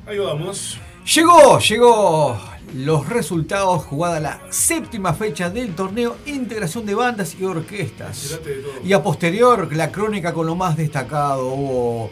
[0.07, 0.79] Ahí vamos.
[1.05, 2.46] Llegó, llegó
[2.87, 8.39] los resultados jugada la séptima fecha del torneo Integración de Bandas y Orquestas.
[8.81, 12.11] Y a posterior, la crónica con lo más destacado, hubo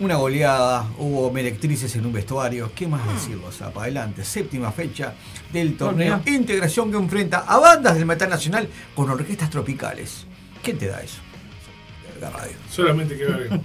[0.00, 2.72] una goleada, hubo merectrices en un vestuario.
[2.74, 3.50] ¿Qué más decirlo?
[3.72, 5.14] Para adelante, séptima fecha
[5.52, 6.36] del torneo Torneo.
[6.36, 10.26] Integración que enfrenta a bandas del metal nacional con orquestas tropicales.
[10.60, 11.20] ¿Qué te da eso?
[12.20, 12.56] La radio.
[12.68, 13.60] Solamente que.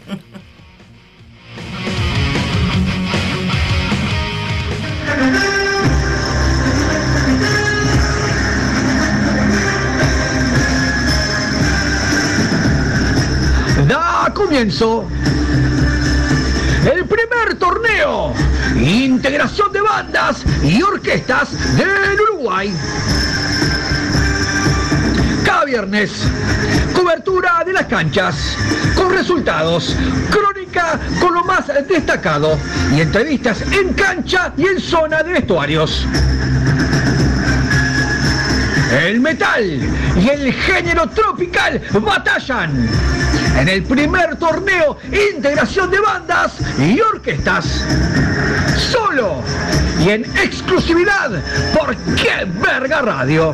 [14.55, 15.05] Comienzo
[16.85, 18.33] el primer torneo
[18.77, 22.73] Integración de bandas y orquestas del Uruguay.
[25.43, 26.23] Cada viernes,
[26.93, 28.55] cobertura de las canchas,
[28.95, 29.93] con resultados,
[30.29, 32.57] crónica con lo más destacado
[32.95, 36.07] y entrevistas en cancha y en zona de vestuarios.
[38.95, 39.81] El metal
[40.15, 42.89] y el género tropical batallan
[43.59, 44.97] en el primer torneo
[45.35, 47.83] Integración de Bandas y Orquestas.
[48.77, 49.41] Solo
[49.99, 51.29] y en exclusividad
[51.73, 53.53] por Qué Verga Radio.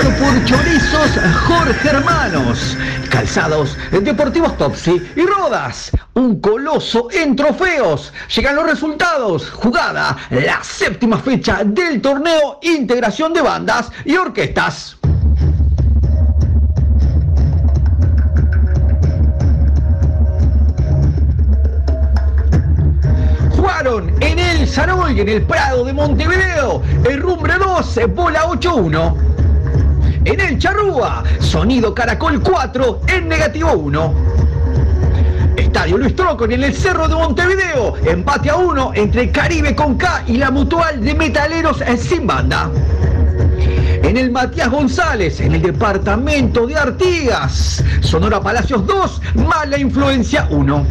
[0.00, 1.10] Por Chorizos
[1.46, 2.74] Jorge Hermanos,
[3.10, 5.90] Calzados Deportivos Topsy y Rodas.
[6.14, 8.10] Un coloso en trofeos.
[8.34, 9.50] Llegan los resultados.
[9.50, 14.96] Jugada la séptima fecha del torneo Integración de Bandas y Orquestas.
[23.54, 26.82] Jugaron en el Sarol y en el Prado de Montevideo.
[27.04, 29.39] El Rumbre 2, bola 8-1.
[30.22, 34.14] En el Charrúa, sonido Caracol 4 en negativo 1.
[35.56, 40.24] Estadio Luis Trocon en el Cerro de Montevideo, empate a 1 entre Caribe con K
[40.26, 42.70] y la Mutual de Metaleros sin banda.
[44.02, 50.86] En el Matías González, en el departamento de Artigas, Sonora Palacios 2, Mala Influencia 1.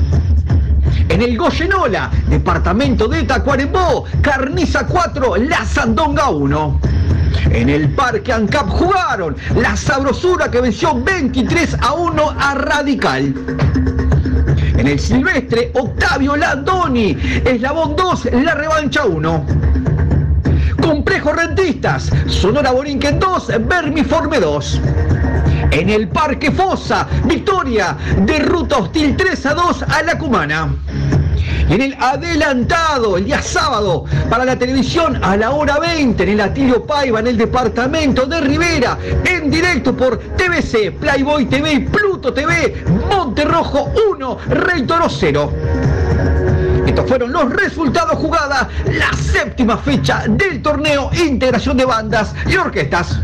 [1.07, 6.79] En el Goyenola, departamento de Tacuarembó, Carniza 4, La Sandonga 1.
[7.51, 13.33] En el Parque Ancap jugaron la Sabrosura que venció 23 a 1 a Radical.
[14.77, 19.45] En el Silvestre, Octavio Landoni, Eslabón 2, La Revancha 1.
[20.81, 24.81] Complejo Rentistas, Sonora Borinquen 2, Vermiforme 2.
[25.71, 30.69] En el Parque Fosa, Victoria, de Ruta Hostil 3 a 2 a La Cumana.
[31.69, 36.41] En el adelantado, el día sábado, para la televisión a la hora 20, en el
[36.41, 42.83] Atilio Paiva, en el departamento de Rivera, en directo por TVC, Playboy TV Pluto TV,
[43.07, 45.53] Monterrojo 1, Rey Toro 0.
[46.87, 53.19] Estos fueron los resultados jugada la séptima fecha del torneo Integración de Bandas y Orquestas.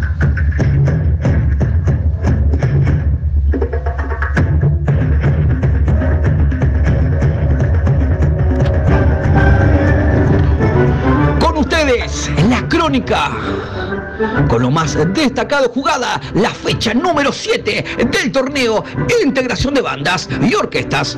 [14.47, 18.83] Con lo más destacado jugada, la fecha número 7 del torneo
[19.23, 21.17] Integración de Bandas y Orquestas.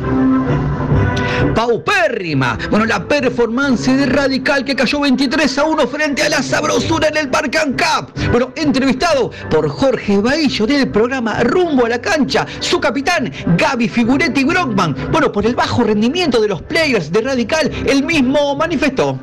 [1.53, 2.57] Paupérrima.
[2.69, 7.17] Bueno, la performance de Radical que cayó 23 a 1 frente a la sabrosura en
[7.17, 8.17] el Parque Ancap.
[8.31, 14.45] Bueno, entrevistado por Jorge Baillo del programa Rumbo a la Cancha, su capitán Gaby Figuretti
[14.45, 14.95] Brockman.
[15.11, 19.19] Bueno, por el bajo rendimiento de los players de Radical, él mismo manifestó.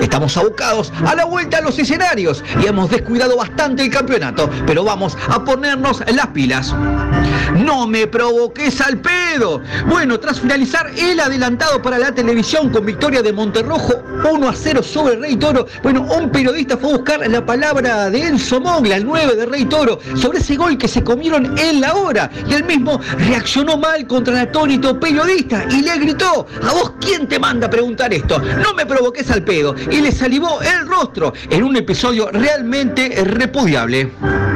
[0.00, 4.84] Estamos abocados a la vuelta a los escenarios y hemos descuidado bastante el campeonato, pero
[4.84, 6.74] vamos a ponernos las pilas.
[7.64, 9.62] No me provoques al pedo.
[9.88, 13.94] Bueno, tras finalizar el adelantado para la televisión con victoria de Monterrojo
[14.30, 18.22] 1 a 0 sobre Rey Toro, bueno, un periodista fue a buscar la palabra de
[18.22, 21.94] Enzo Mogla, el 9 de Rey Toro, sobre ese gol que se comieron en la
[21.94, 22.30] hora.
[22.48, 27.26] Y él mismo reaccionó mal contra el atónito periodista y le gritó, ¿a vos quién
[27.28, 28.38] te manda preguntar esto?
[28.38, 29.65] No me provoques al pedo.
[29.90, 34.55] Y le salivó el rostro en un episodio realmente repudiable.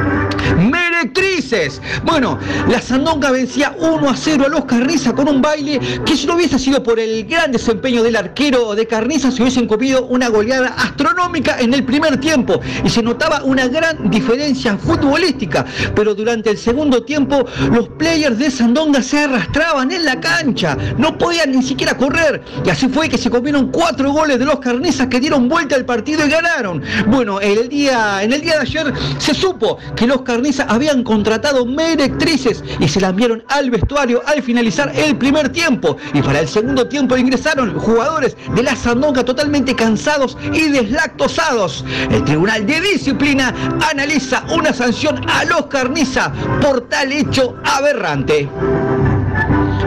[1.01, 1.81] Meretrices.
[2.03, 2.37] Bueno,
[2.69, 6.35] la Sandonga vencía 1 a 0 a los Carniza con un baile que si no
[6.35, 10.69] hubiese sido por el gran desempeño del arquero de Carniza se hubiesen comido una goleada
[10.77, 16.57] astronómica en el primer tiempo y se notaba una gran diferencia futbolística, pero durante el
[16.57, 21.97] segundo tiempo los players de Sandonga se arrastraban en la cancha, no podían ni siquiera
[21.97, 25.75] correr y así fue que se comieron cuatro goles de los Carnizas que dieron vuelta
[25.75, 26.83] al partido y ganaron.
[27.07, 31.65] Bueno, el día, en el día de ayer se supo que los Carnizas habían contratado
[31.65, 35.97] merectrices y se la enviaron al vestuario al finalizar el primer tiempo.
[36.13, 41.85] Y para el segundo tiempo ingresaron jugadores de la Sandonga totalmente cansados y deslactosados.
[42.09, 43.53] El Tribunal de Disciplina
[43.89, 46.31] analiza una sanción a los Carniza
[46.61, 48.49] por tal hecho aberrante.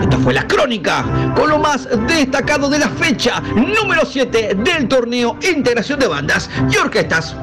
[0.00, 1.04] Esta fue la crónica
[1.36, 6.76] con lo más destacado de la fecha número 7 del torneo Integración de Bandas y
[6.76, 7.36] Orquestas.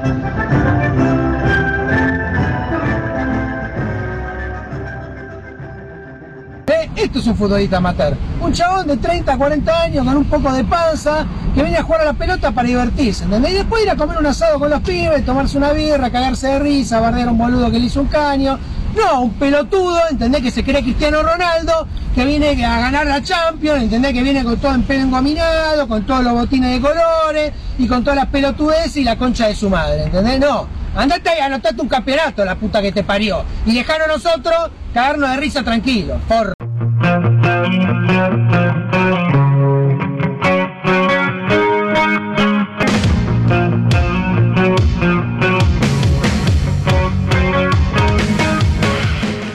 [6.96, 8.16] Esto es un futbolista amateur.
[8.40, 12.02] Un chabón de 30, 40 años con un poco de panza que viene a jugar
[12.02, 13.52] a la pelota para divertirse, ¿entendés?
[13.52, 16.58] Y después ir a comer un asado con los pibes, tomarse una birra, cagarse de
[16.58, 18.58] risa, bardear a un boludo que le hizo un caño.
[18.94, 20.42] No, un pelotudo, ¿entendés?
[20.42, 24.12] Que se cree Cristiano Ronaldo, que viene a ganar la Champions, ¿entendés?
[24.12, 28.04] Que viene con todo en pelo engominado, con todos los botines de colores y con
[28.04, 30.40] todas las pelotudeces y la concha de su madre, ¿entendés?
[30.40, 33.44] No, andate ahí, anotate un campeonato, la puta que te parió.
[33.64, 36.52] Y dejaron nosotros cagarnos de risa tranquilo, porro.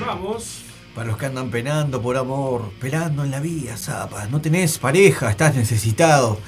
[0.05, 0.63] Vamos.
[0.95, 4.27] Para los que andan penando por amor, penando en la vida, zapa.
[4.27, 6.39] No tenés pareja, estás necesitado.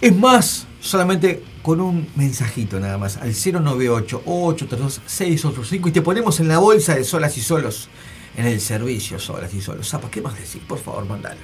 [0.00, 6.58] Es más, solamente con un mensajito nada más al 098-832-685 y te ponemos en la
[6.58, 7.88] bolsa de solas y solos
[8.36, 9.88] en el servicio solas y solos.
[9.88, 10.62] Zapa, ¿qué más decir?
[10.66, 11.40] Por favor, mandalo.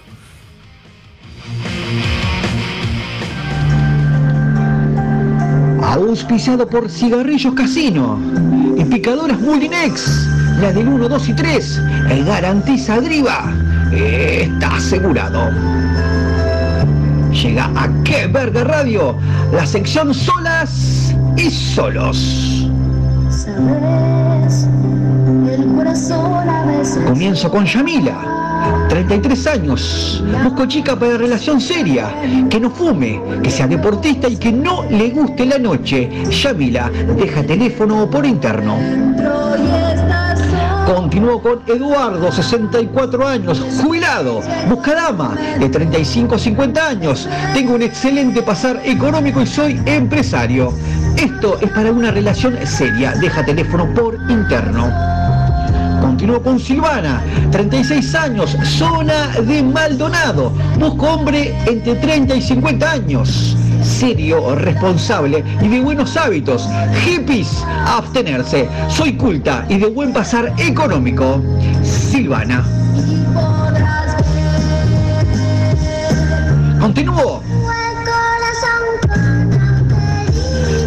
[5.83, 8.21] Auspiciado por Cigarrillos Casino
[8.77, 10.27] y Picadoras Mulinex,
[10.61, 11.81] la del 1, 2 y 3,
[12.11, 13.53] el garantiza Driva.
[13.93, 15.51] Está asegurado.
[17.33, 19.17] Llega a Qué Verga Radio,
[19.53, 22.69] la sección Solas y Solos.
[23.31, 24.69] Sabes,
[25.49, 26.49] el corazón
[27.07, 28.87] Comienzo con Yamila.
[28.89, 32.11] 33 años, busco chica para relación seria,
[32.49, 36.09] que no fume, que sea deportista y que no le guste la noche.
[36.31, 38.79] Yamila, deja teléfono por interno.
[40.87, 47.29] Continúo con Eduardo, 64 años, jubilado, busca dama, de 35 a 50 años.
[47.53, 50.73] Tengo un excelente pasar económico y soy empresario.
[51.17, 55.20] Esto es para una relación seria, deja teléfono por interno.
[56.11, 60.51] Continúo con Silvana, 36 años, zona de Maldonado.
[60.77, 63.57] Busco hombre entre 30 y 50 años.
[63.81, 66.69] Serio, responsable y de buenos hábitos.
[67.05, 68.69] Hippies, abstenerse.
[68.89, 71.41] Soy culta y de buen pasar económico.
[71.85, 72.65] Silvana.
[76.81, 77.41] Continúo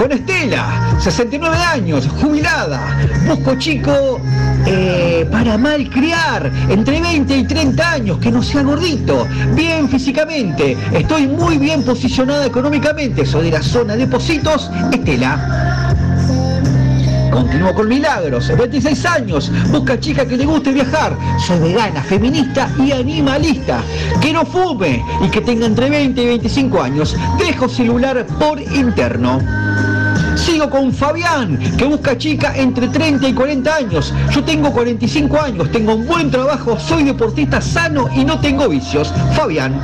[0.04, 3.00] con Estela, 69 años, jubilada.
[3.26, 4.20] Busco chico
[4.66, 9.26] eh, para malcriar, entre 20 y 30 años, que no sea gordito,
[9.56, 10.76] bien físicamente.
[10.92, 13.26] Estoy muy bien posicionada económicamente.
[13.26, 15.94] Soy de la zona de Positos, Estela.
[17.32, 21.18] Continúo con Milagros, 26 años, busca chica que le guste viajar.
[21.48, 23.82] Soy vegana, feminista y animalista.
[24.22, 27.16] Que no fume y que tenga entre 20 y 25 años.
[27.40, 29.40] Dejo celular por interno.
[30.44, 34.14] Sigo con Fabián, que busca chica entre 30 y 40 años.
[34.30, 39.14] Yo tengo 45 años, tengo un buen trabajo, soy deportista sano y no tengo vicios.
[39.38, 39.80] Fabián.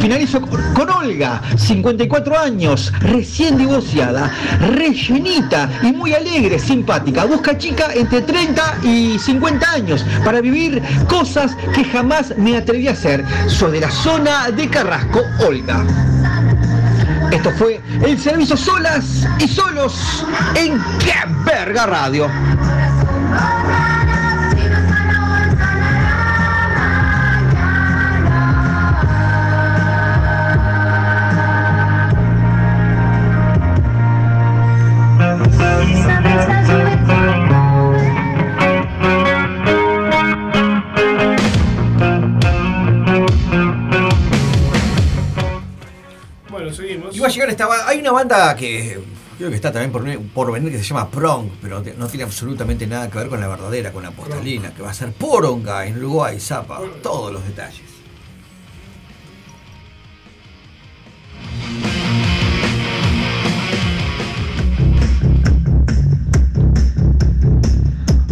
[0.00, 4.28] Finalizo con, Olga, 54 años, recién divorciada,
[4.58, 7.24] rellenita y muy alegre, simpática.
[7.24, 12.92] Busca chica entre 30 y 50 años para vivir cosas que jamás me atreví a
[12.92, 13.24] hacer.
[13.46, 15.84] Soy de la zona de Carrasco, Olga.
[17.34, 20.24] Esto fue el servicio solas y solos
[20.54, 21.14] en Qué
[21.44, 22.30] Verga Radio.
[47.54, 47.88] Esta banda.
[47.88, 49.00] Hay una banda que
[49.38, 52.86] creo que está también por, por venir que se llama Prong, pero no tiene absolutamente
[52.86, 55.98] nada que ver con la verdadera, con la postalina, que va a ser Poronga en
[55.98, 56.80] Uruguay, Zapa.
[57.02, 57.82] Todos los detalles.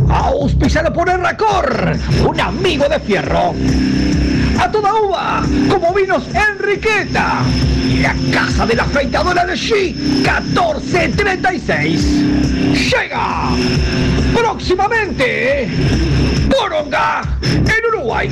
[0.08, 1.96] Auspiciado por Erracor,
[2.26, 3.54] un amigo de fierro.
[4.62, 7.42] A toda uva, como vinos Enriqueta.
[7.88, 12.00] Y la casa de la afeitadora de G, 1436.
[12.72, 13.48] Llega
[14.32, 15.68] próximamente
[16.48, 18.30] Poronga en Uruguay.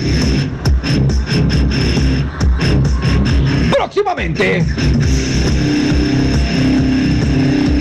[3.73, 4.65] Próximamente.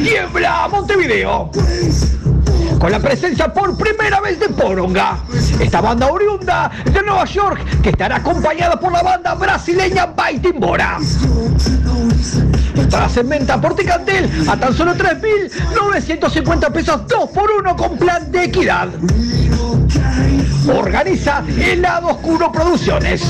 [0.03, 1.51] Tiembla Montevideo
[2.79, 5.19] con la presencia por primera vez de Poronga,
[5.59, 10.97] esta banda oriunda de Nueva York que estará acompañada por la banda brasileña Baitimbora.
[12.75, 18.31] Entradas en venta por Ticantel a tan solo 3.950 pesos 2 por 1 con plan
[18.31, 18.87] de equidad.
[20.69, 23.23] Organiza El Lado Oscuro Producciones.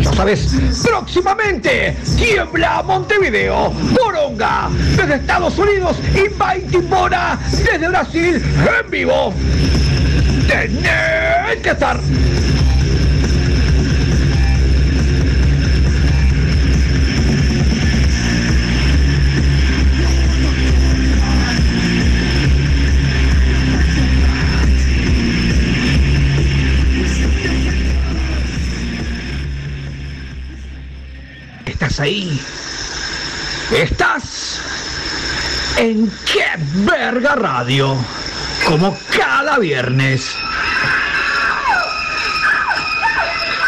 [0.00, 0.48] Ya sabes,
[0.82, 8.42] próximamente Tiembla Montevideo, Poronga desde Estados Unidos y Baitimbora desde Brasil
[8.82, 9.32] en vivo.
[10.48, 11.98] Tenés que estar.
[31.84, 32.40] ¿Estás ahí?
[33.70, 34.58] ¿Estás?
[35.76, 37.94] ¿En qué verga radio?
[38.66, 40.34] Como cada viernes.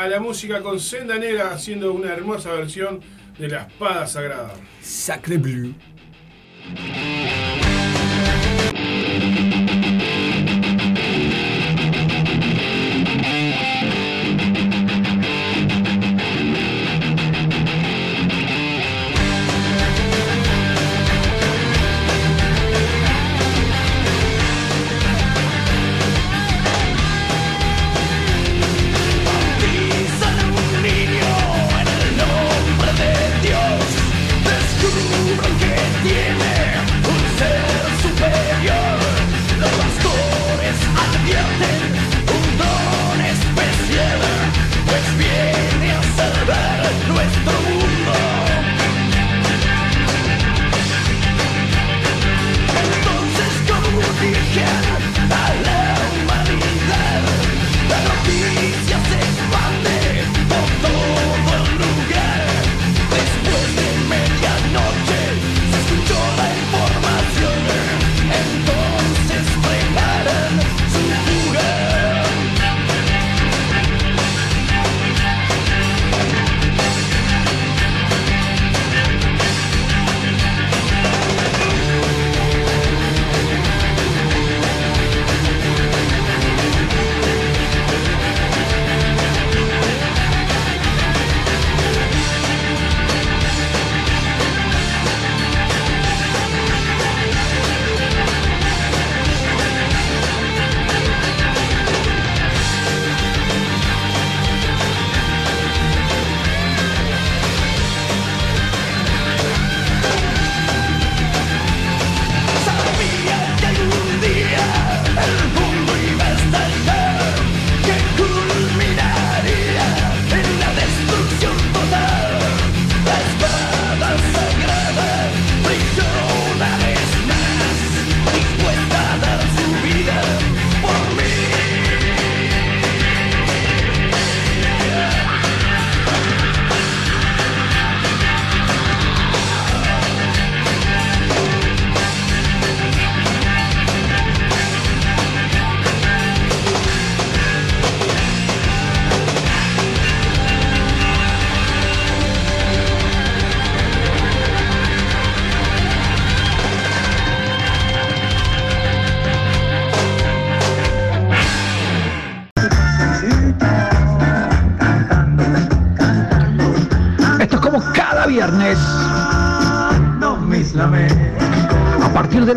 [0.07, 3.01] La música con Senda Negra haciendo una hermosa versión
[3.37, 4.53] de la espada sagrada.
[4.81, 5.73] Sacre Bleu.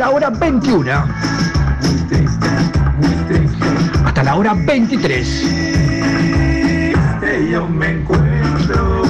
[0.01, 0.90] La hora 21.
[4.07, 5.28] Hasta la hora 23.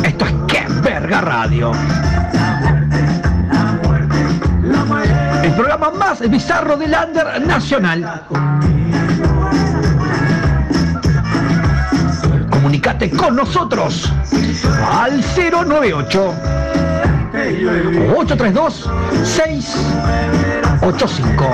[0.03, 1.70] Esto es Que Verga Radio.
[5.45, 8.24] El programa más bizarro del under nacional.
[12.51, 14.12] Comunicate con nosotros
[14.93, 16.34] al 098
[18.16, 18.91] 832
[20.81, 21.47] 685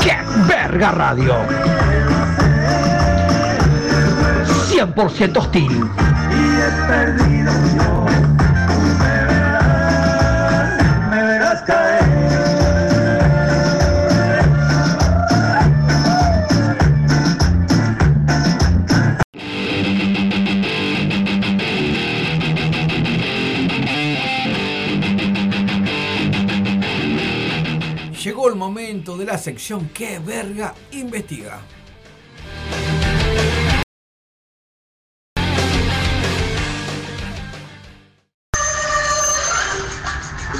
[0.00, 0.16] ¡Qué
[0.48, 1.34] verga radio!
[4.70, 5.90] 100% hostil.
[6.88, 7.95] Me
[29.46, 31.60] sección que verga investiga.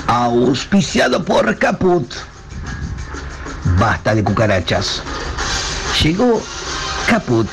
[0.07, 2.09] Auspiciado por Caput.
[3.77, 5.03] Basta de cucarachas.
[6.01, 6.41] Llegó
[7.09, 7.49] Caput,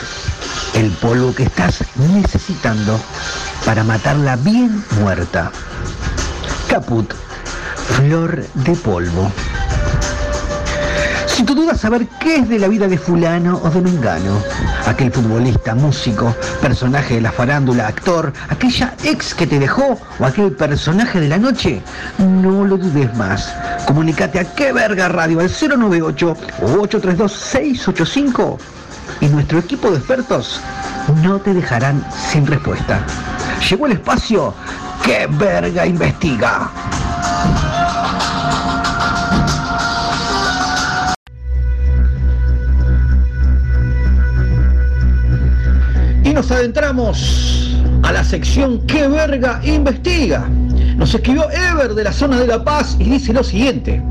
[0.75, 2.99] el polvo que estás necesitando
[3.65, 5.51] para matarla bien muerta.
[6.69, 7.11] Caput,
[7.88, 9.31] flor de polvo.
[11.34, 14.39] Si tu duda saber qué es de la vida de fulano o de mengano,
[14.86, 20.51] aquel futbolista, músico, personaje de la farándula, actor, aquella ex que te dejó o aquel
[20.51, 21.81] personaje de la noche,
[22.19, 23.51] no lo dudes más.
[23.88, 28.59] Comunicate a qué verga radio al 098 o 832 685
[29.21, 30.61] y nuestro equipo de expertos
[31.23, 33.03] no te dejarán sin respuesta.
[33.67, 34.53] Llegó el espacio
[35.03, 36.69] que verga investiga.
[46.34, 50.49] Nos adentramos a la sección ¿Qué verga investiga?
[50.97, 54.01] Nos escribió Ever de la zona de La Paz y dice lo siguiente.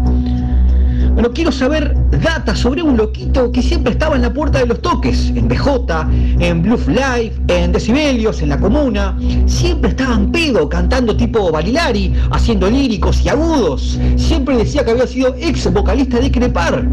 [1.14, 4.80] Bueno, quiero saber data sobre un loquito que siempre estaba en la puerta de los
[4.80, 6.06] toques, en BJ,
[6.38, 9.18] en Bluff Live, en Decibelios, en la comuna.
[9.46, 13.98] Siempre estaba en pedo, cantando tipo Balilari, haciendo líricos y agudos.
[14.16, 16.86] Siempre decía que había sido ex vocalista de Crepar.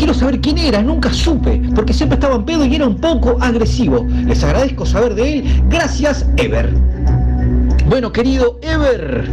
[0.00, 3.36] Quiero saber quién era, nunca supe, porque siempre estaba en pedo y era un poco
[3.38, 4.06] agresivo.
[4.24, 5.62] Les agradezco saber de él.
[5.68, 6.72] Gracias, Ever.
[7.90, 9.28] Bueno, querido Ever,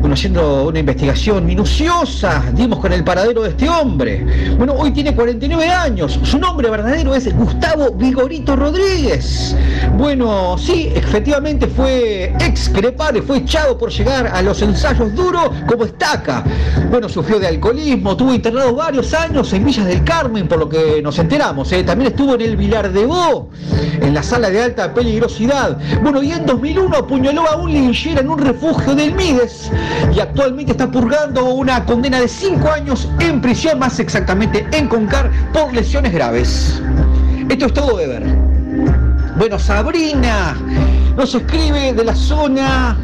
[0.00, 4.26] bueno, haciendo una investigación minuciosa, dimos con el paradero de este hombre.
[4.58, 9.56] Bueno, hoy tiene 49 años, su nombre verdadero es Gustavo Vigorito Rodríguez.
[9.96, 15.84] Bueno, sí, efectivamente fue ex crepare, fue echado por llegar a los ensayos duros como
[15.84, 16.42] estaca.
[16.90, 21.00] Bueno, sufrió de alcoholismo, tuvo internado varios años en Villas del Carmen, por lo que
[21.02, 21.70] nos enteramos.
[21.70, 21.84] ¿eh?
[21.84, 23.50] También estuvo en el Vilar de Bo,
[24.00, 25.78] en la sala de alta peligrosidad.
[26.02, 29.70] Bueno, y en 2001 apuñaló a un linchera en un refugio del Mides
[30.16, 35.30] y actualmente está purgando una condena de 5 años en prisión, más exactamente en Concar,
[35.52, 36.82] por lesiones graves.
[37.50, 38.24] Esto es todo, Ever.
[39.36, 40.56] Bueno, Sabrina
[41.18, 42.96] nos escribe de la zona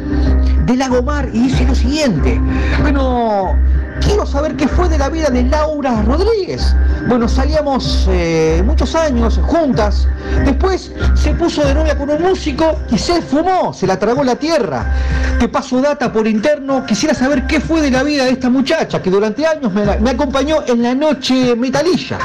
[0.65, 2.41] de Lagomar y dice lo siguiente.
[2.81, 3.55] Bueno,
[3.99, 6.75] quiero saber qué fue de la vida de Laura Rodríguez.
[7.07, 10.07] Bueno, salíamos eh, muchos años juntas.
[10.45, 14.35] Después se puso de novia con un músico y se fumó, se la tragó la
[14.35, 14.93] tierra.
[15.39, 16.85] Te paso data por interno.
[16.85, 20.09] Quisiera saber qué fue de la vida de esta muchacha que durante años me, me
[20.11, 22.17] acompañó en la noche metalilla.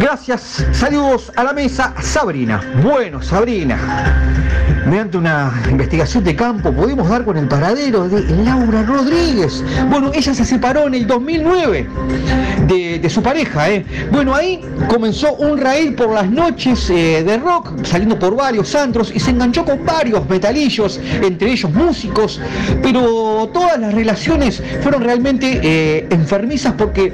[0.00, 2.60] Gracias, saludos a la mesa, Sabrina.
[2.82, 3.78] Bueno, Sabrina,
[4.86, 9.62] mediante una investigación de campo pudimos dar con el paradero de Laura Rodríguez.
[9.88, 11.88] Bueno, ella se separó en el 2009
[12.66, 13.70] de, su pareja.
[13.70, 13.84] ¿eh?
[14.10, 19.12] Bueno, ahí comenzó un raíz por las noches eh, de rock, saliendo por varios antros
[19.14, 22.40] y se enganchó con varios metalillos, entre ellos músicos,
[22.82, 27.12] pero todas las relaciones fueron realmente eh, enfermizas porque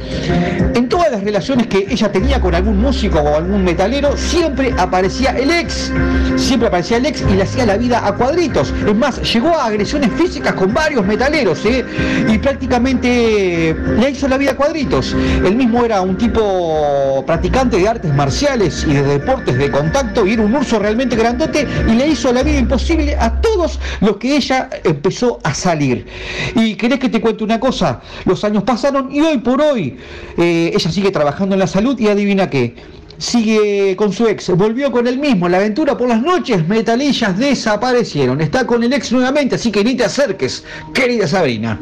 [0.74, 5.30] en todas las relaciones que ella tenía con algún músico o algún metalero, siempre aparecía
[5.30, 5.92] el ex,
[6.36, 8.72] siempre aparecía el ex y le la vida a cuadritos.
[8.86, 11.84] Es más, llegó a agresiones físicas con varios metaleros ¿eh?
[12.28, 15.14] y prácticamente le hizo la vida a cuadritos.
[15.44, 20.32] Él mismo era un tipo practicante de artes marciales y de deportes de contacto y
[20.32, 24.36] era un urso realmente grandote y le hizo la vida imposible a todos los que
[24.36, 26.06] ella empezó a salir.
[26.54, 29.98] Y querés que te cuente una cosa, los años pasaron y hoy por hoy
[30.36, 32.74] eh, ella sigue trabajando en la salud y adivina qué,
[33.18, 38.40] sigue con su ex, volvió con el mismo, la aventura por las noches, metalillas desaparecieron,
[38.40, 40.64] está con el ex nuevamente, así que ni te acerques,
[40.94, 41.78] querida Sabrina.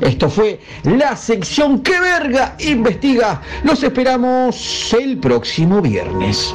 [0.00, 3.40] Esto fue la sección Que Verga Investiga.
[3.62, 6.52] Los esperamos el próximo viernes.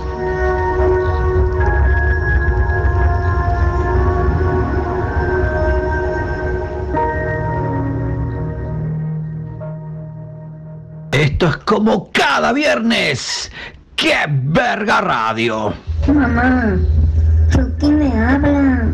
[11.14, 13.50] Esto es como cada viernes.
[13.98, 15.74] ¡Qué verga radio!
[16.08, 16.78] Mamá,
[17.50, 18.86] Chucky me habla.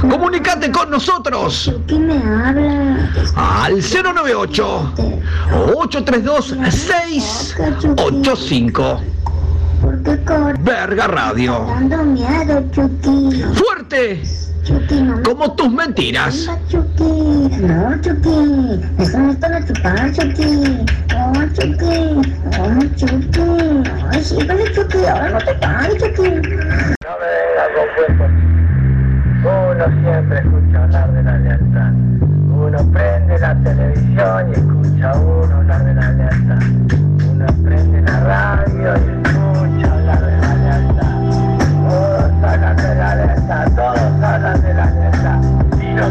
[0.00, 3.08] Comunicate con nosotros Chucky me habla.
[3.36, 4.92] al 098
[5.76, 9.00] 832 685.
[10.04, 10.62] ¿Por qué?
[10.62, 11.66] Verga Radio.
[11.68, 13.42] Dando miedo, Chucky.
[13.54, 14.22] Fuerte
[14.68, 16.46] Chucky, no me como tus mentiras.
[16.68, 17.48] Chucky.
[17.62, 18.80] No, Chucky.
[18.98, 20.84] Eso no es para chupar, Chucky.
[21.08, 22.34] No, Chucky.
[22.52, 23.90] No, Chucky.
[24.10, 25.06] Ay, síguele, Chucky.
[25.06, 26.28] Ahora no te pares, Chucky.
[29.40, 31.92] Uno siempre escucha hablar de la lealtad.
[32.52, 36.62] Uno prende la televisión y escucha a uno hablar de la lealtad.
[37.30, 39.17] Uno prende la radio y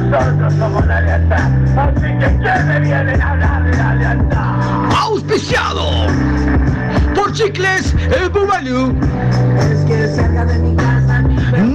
[0.10, 1.52] nosotros somos la lealtad.
[1.78, 4.56] Así que ¿quién me vienen a hablar de la lealtad?
[4.96, 6.08] Auspiciado
[7.16, 8.96] por Chicles El Bubalú.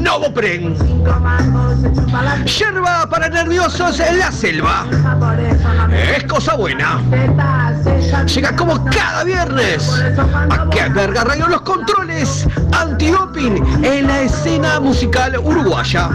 [0.02, 0.76] Novopren.
[2.44, 4.86] Yerba para nerviosos en la selva.
[6.14, 7.00] Es cosa buena.
[8.26, 10.02] Llega como cada viernes.
[10.50, 16.08] A que verga radio los controles antidoping en la escena musical uruguaya.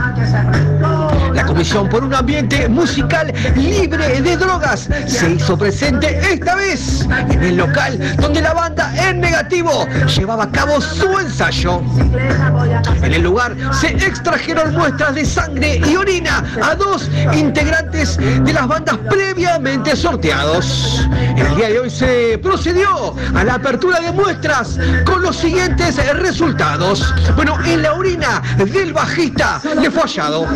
[1.37, 7.43] La Comisión por un Ambiente Musical Libre de Drogas se hizo presente esta vez en
[7.43, 9.85] el local donde la banda En Negativo
[10.17, 11.83] llevaba a cabo su ensayo.
[13.03, 18.67] En el lugar se extrajeron muestras de sangre y orina a dos integrantes de las
[18.67, 21.07] bandas previamente sorteados.
[21.35, 27.13] El día de hoy se procedió a la apertura de muestras con los siguientes resultados.
[27.35, 30.47] Bueno, en la orina del bajista le fue hallado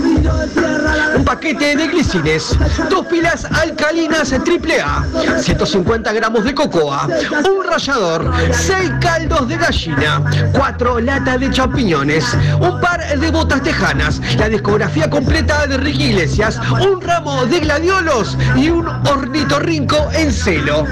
[1.16, 2.58] un paquete de glicines,
[2.90, 7.08] dos pilas alcalinas AAA, 150 gramos de cocoa,
[7.50, 12.26] un rallador, seis caldos de gallina, cuatro latas de champiñones,
[12.60, 18.38] un par de botas tejanas, la discografía completa de Ricky Iglesias, un ramo de gladiolos
[18.56, 20.86] y un ornitorrinco en celo.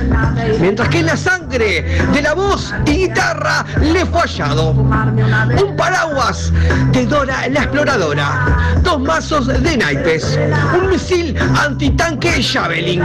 [0.59, 6.51] Mientras que la sangre de la voz y guitarra le fue hallado un paraguas
[6.91, 10.39] de Dora la exploradora, dos mazos de naipes,
[10.74, 13.03] un misil antitanque Javelin,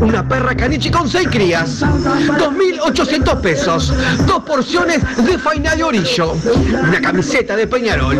[0.00, 3.92] una perra caniche con seis crías, 2.800 pesos,
[4.26, 6.34] dos porciones de faina de orillo,
[6.82, 8.18] una camiseta de Peñarol,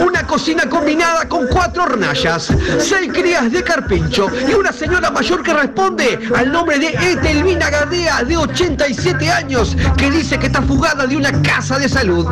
[0.00, 4.28] una cocina combinada con cuatro hornallas, seis crías de carpincho.
[4.48, 10.10] Y una señora mayor que responde al nombre de Etelvina Gadea de 87 años que
[10.10, 12.26] dice que está fugada de una casa de salud.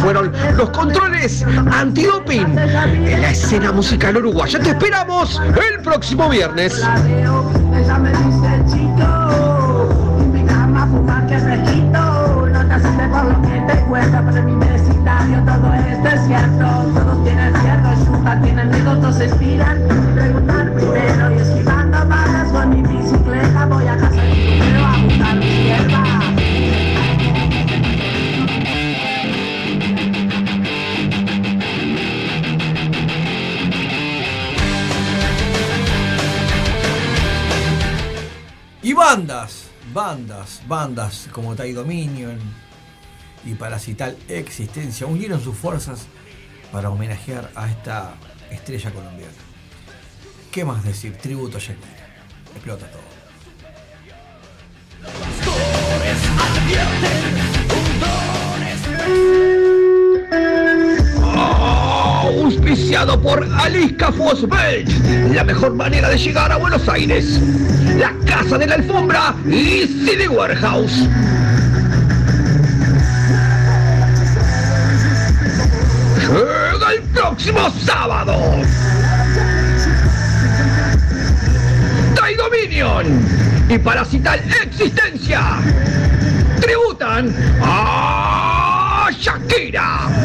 [0.00, 4.58] Fueron los controles antidoping en la escena musical uruguaya.
[4.60, 5.40] Te esperamos
[5.70, 6.82] el próximo viernes.
[15.98, 16.66] Todo es cierto.
[16.94, 19.78] Todos tienen cierto, chupa, tienen negocios, se inspiran.
[19.88, 21.37] Sin preguntar primero
[38.88, 42.38] Y bandas, bandas, bandas como Tai Dominion
[43.44, 46.06] y Parasital Existencia unieron sus fuerzas
[46.72, 48.14] para homenajear a esta
[48.50, 49.34] estrella colombiana.
[50.50, 51.18] ¿Qué más decir?
[51.18, 52.16] Tributo a Shakira.
[52.54, 53.02] Explota todo.
[62.28, 64.88] Auspiciado por Alisca Fosbelt,
[65.34, 67.40] la mejor manera de llegar a Buenos Aires.
[67.96, 71.08] La Casa de la Alfombra y City Warehouse.
[76.20, 78.62] Llega el próximo sábado.
[82.36, 83.06] Dominion
[83.68, 85.40] y Parasital Existencia
[86.60, 90.17] tributan a Shakira.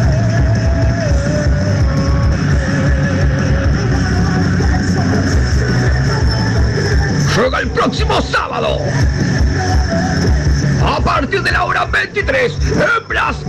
[7.35, 8.77] Llega el próximo sábado.
[10.85, 13.47] A partir de la hora 23 en Blast.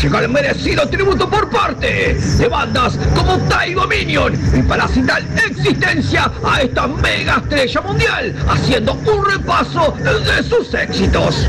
[0.00, 6.60] Llega el merecido tributo por parte de bandas como Tai Dominion y Parasital Existencia a
[6.62, 11.48] esta mega estrella mundial, haciendo un repaso de sus éxitos.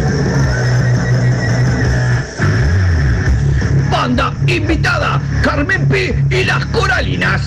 [3.92, 7.42] Banda invitada, Carmen P y las Coralinas.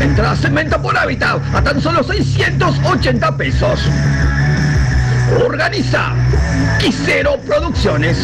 [0.00, 3.80] Entradas en venta por hábitat a tan solo 680 pesos.
[5.44, 6.12] Organiza
[6.78, 8.18] Quisero Producciones.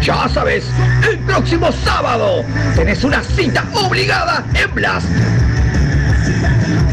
[0.00, 0.64] Ya sabes,
[1.08, 2.44] el próximo sábado
[2.74, 5.06] tenés una cita obligada en Blast.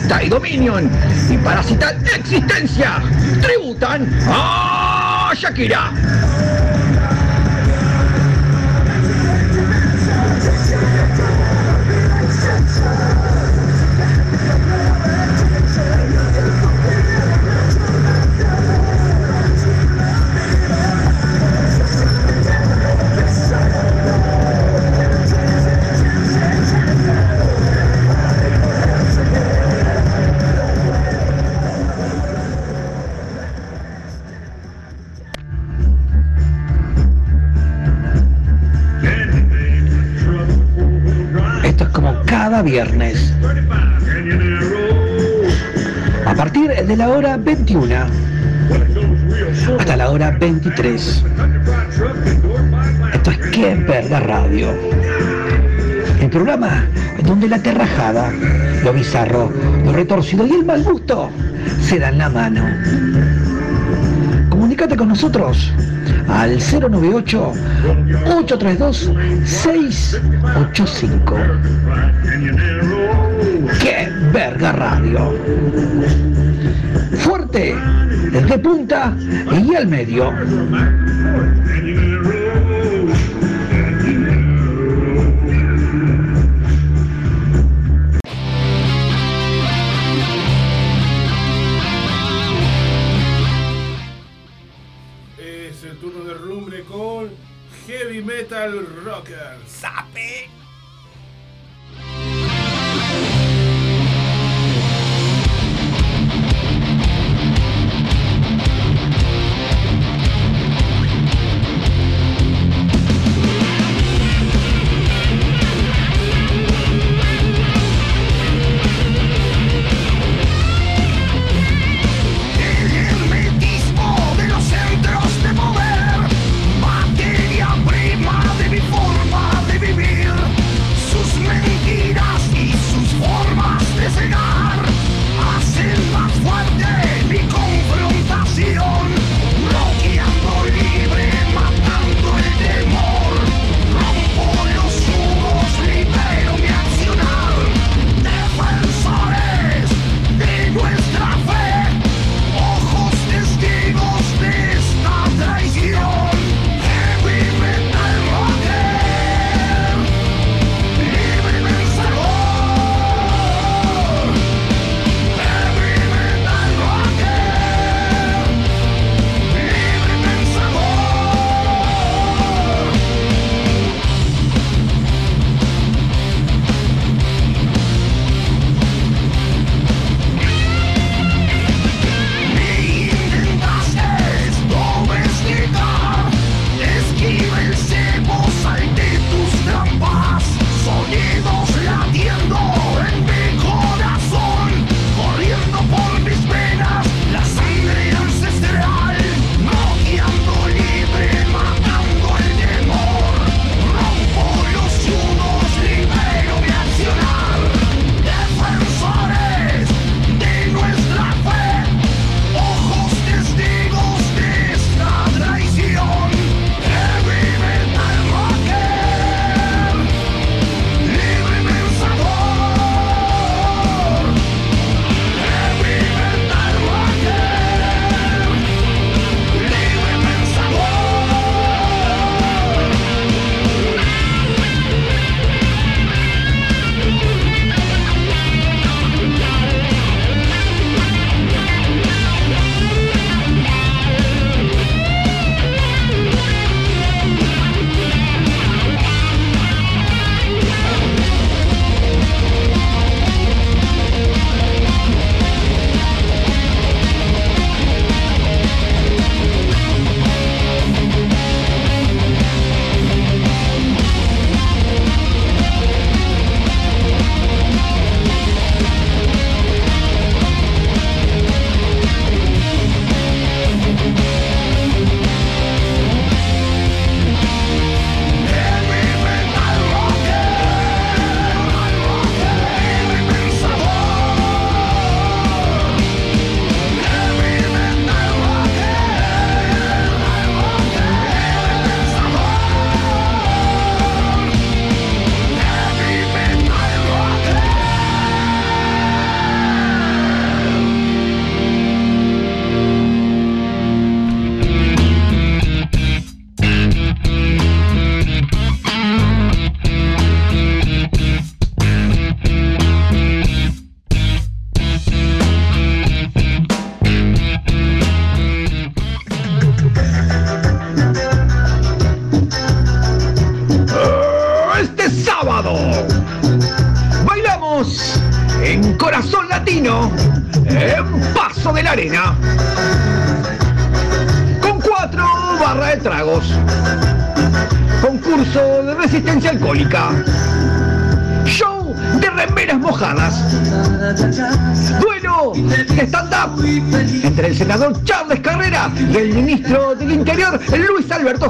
[0.10, 0.90] Tai Dominion
[1.30, 3.02] y Parasital Existencia
[3.42, 5.92] tributan a Shakira.
[42.68, 43.34] Viernes.
[46.26, 47.96] A partir de la hora 21
[49.80, 51.24] hasta la hora 23.
[53.14, 54.74] Esto es Que Verga Radio.
[56.20, 56.86] El programa
[57.24, 58.34] donde la terrajada,
[58.84, 59.50] lo bizarro,
[59.86, 61.30] lo retorcido y el mal gusto
[61.80, 62.66] se dan la mano.
[64.50, 65.72] Comunícate con nosotros
[66.28, 67.54] al 098
[68.26, 69.12] 832
[69.46, 71.38] 685.
[73.82, 75.34] ¡Qué verga radio!
[77.20, 77.76] Fuerte,
[78.32, 79.14] desde punta
[79.66, 80.34] y al medio.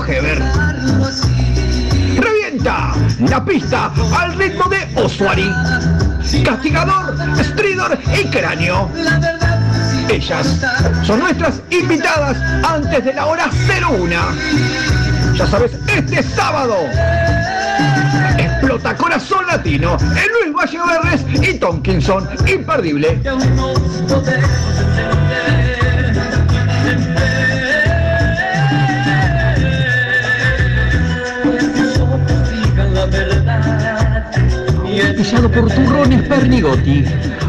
[0.06, 0.42] Heber.
[2.20, 2.94] Revienta
[3.30, 5.50] la pista al ritmo de Oswari.
[6.44, 8.90] Castigador, Stridor y Cráneo.
[10.10, 10.58] Ellas
[11.04, 14.16] son nuestras invitadas antes de la hora 01.
[15.36, 16.78] Ya sabes, este sábado
[18.38, 22.28] explota Corazón Latino en Luis Valle Verdes y Tomkinson.
[22.48, 23.20] Imperdible.
[35.18, 37.04] Pisado por turrones Pernigotti,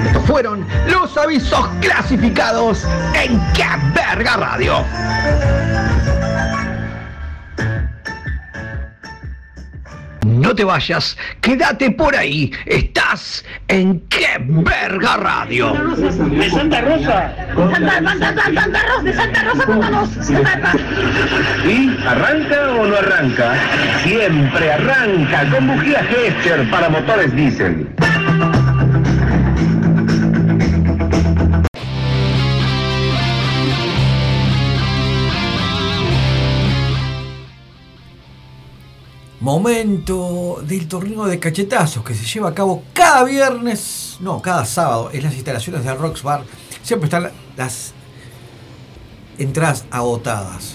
[0.07, 2.85] Estos fueron los avisos clasificados
[3.15, 3.65] en ¡Qué
[3.95, 4.85] verga radio!
[10.25, 12.51] No te vayas, quédate por ahí.
[12.65, 15.73] Estás en ¡Qué verga radio!
[15.73, 17.35] De Santa Rosa.
[17.55, 20.09] Santa, Santa, Santa, Santa Rosa, de Santa Rosa, contanos.
[21.67, 23.55] ¿Y arranca o no arranca?
[24.03, 27.87] Siempre arranca con bujía Gescher para motores diésel.
[39.55, 45.11] Momento del torneo de cachetazos que se lleva a cabo cada viernes, no, cada sábado
[45.13, 46.43] en las instalaciones del Rocks Bar.
[46.83, 47.93] Siempre están las
[49.39, 50.75] entradas agotadas.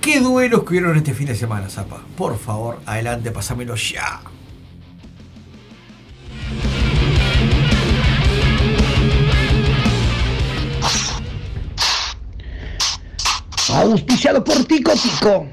[0.00, 2.04] ¿Qué duelos que hubieron este fin de semana, Zapa?
[2.16, 4.20] Por favor, adelante, pasámelo ya.
[13.70, 15.48] Auspiciado por Tico Tico.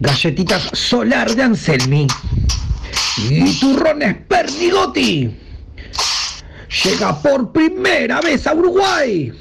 [0.00, 2.06] Galletitas Solar de Anselmi.
[3.30, 5.44] y Turrones Pernigotti
[6.82, 9.32] llega por primera vez a Uruguay.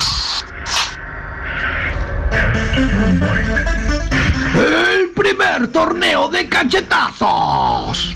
[4.55, 8.13] El primer torneo de cachetazos.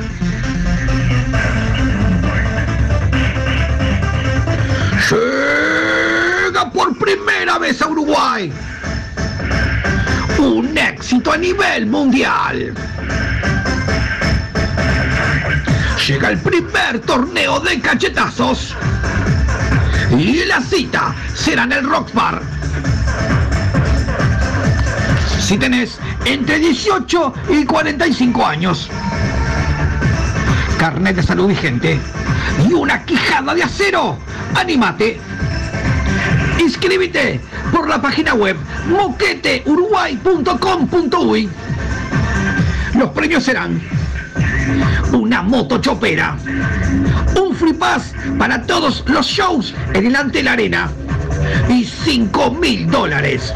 [5.09, 8.51] Llega por primera vez a Uruguay.
[10.37, 12.73] Un éxito a nivel mundial.
[16.07, 18.75] Llega el primer torneo de cachetazos.
[20.11, 22.41] Y la cita será en el Rock Bar.
[25.39, 28.89] Si tenés entre 18 y 45 años,
[30.77, 31.99] carnet de salud vigente
[32.67, 34.17] y una quijada de acero,
[34.55, 35.19] anímate.
[36.59, 37.41] Inscríbete
[37.71, 38.57] por la página web
[38.89, 41.49] moqueteuruguay.com.uy.
[42.95, 43.79] Los premios serán
[45.11, 46.37] una moto chopera,
[47.39, 50.89] un free pass para todos los shows en el ante la arena
[51.69, 53.53] y 5 mil dólares.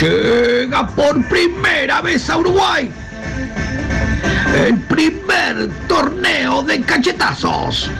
[0.00, 2.90] Llega por primera vez a Uruguay
[4.54, 7.90] el primer torneo de cachetazos.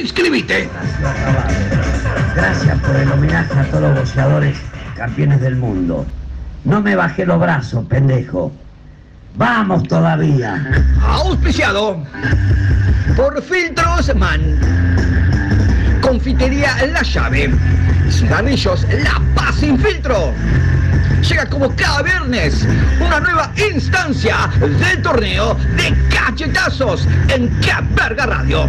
[0.00, 0.68] Inscribite.
[2.34, 4.56] Gracias por el homenaje a todos los boxeadores
[4.96, 6.06] campeones del mundo.
[6.64, 8.52] No me bajé los brazos, pendejo.
[9.36, 10.64] Vamos todavía.
[11.02, 12.02] Auspiciado
[13.16, 14.58] por Filtros Man.
[16.00, 17.50] Confitería La Llave.
[18.10, 20.32] Cigarrillos La Paz sin filtro.
[21.22, 22.66] Llega como cada viernes
[23.00, 28.68] una nueva instancia del torneo de cachetazos en Que Verga Radio.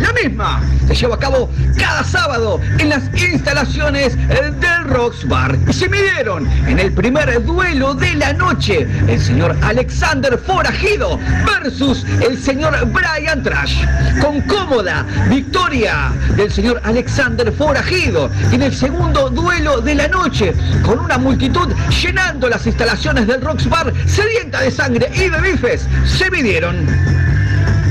[0.00, 5.56] La misma se lleva a cabo cada sábado en las instalaciones del Rocks Bar.
[5.68, 12.04] Y se midieron en el primer duelo de la noche el señor Alexander Forajido versus
[12.22, 13.84] el señor Brian Trash.
[14.20, 18.30] Con cómoda victoria del señor Alexander Forajido.
[18.52, 21.68] En el segundo duelo de la noche, con una multitud
[22.02, 26.86] llenando las instalaciones del Rocks Bar, sedienta de sangre y de bifes, se midieron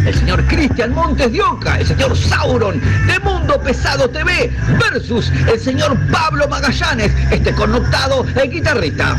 [0.07, 5.59] el señor Cristian Montes de Oca, el señor Sauron de Mundo Pesado TV versus el
[5.59, 9.17] señor Pablo Magallanes, este connotado el guitarrista.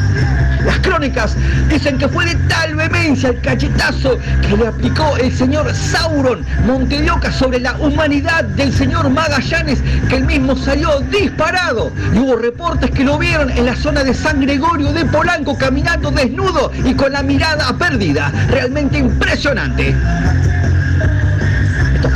[0.65, 1.37] Las crónicas
[1.69, 7.01] dicen que fue de tal vehemencia el cachetazo que le aplicó el señor Sauron Monte
[7.03, 11.93] de sobre la humanidad del señor Magallanes que el mismo salió disparado.
[12.15, 16.11] Y hubo reportes que lo vieron en la zona de San Gregorio de Polanco caminando
[16.11, 18.33] desnudo y con la mirada perdida.
[18.49, 19.95] Realmente impresionante.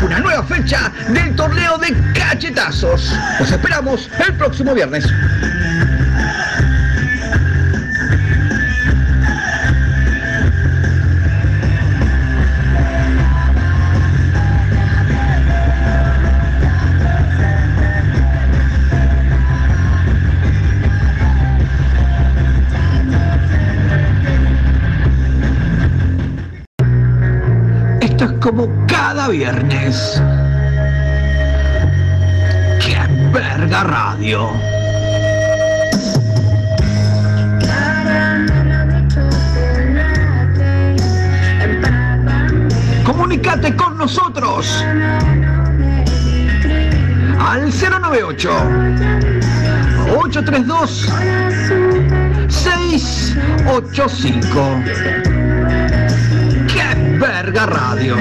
[0.05, 3.13] Una nueva fecha del torneo de cachetazos.
[3.39, 5.05] Los esperamos el próximo viernes.
[28.01, 28.82] Esto es como
[29.15, 30.23] cada viernes.
[32.81, 32.97] ¡Qué
[33.31, 34.51] verga radio!
[43.05, 44.83] Comunicate con nosotros
[47.39, 48.51] al 098
[50.23, 51.07] 832
[52.49, 54.83] 685
[56.67, 58.17] ¡Qué verga radio!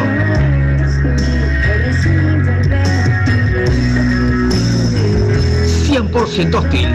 [6.12, 6.90] ¡100% hostil!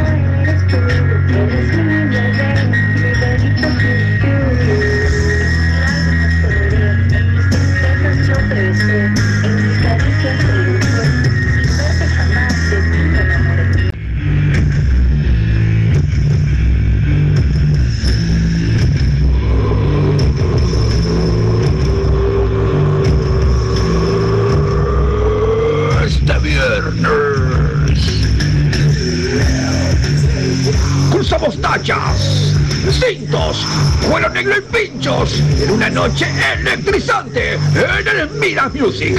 [31.46, 32.54] Cruzamos tachas,
[32.90, 33.66] cintos,
[34.08, 36.26] vuelo negro y pinchos en una noche
[36.58, 39.16] electrizante en el Miras Music.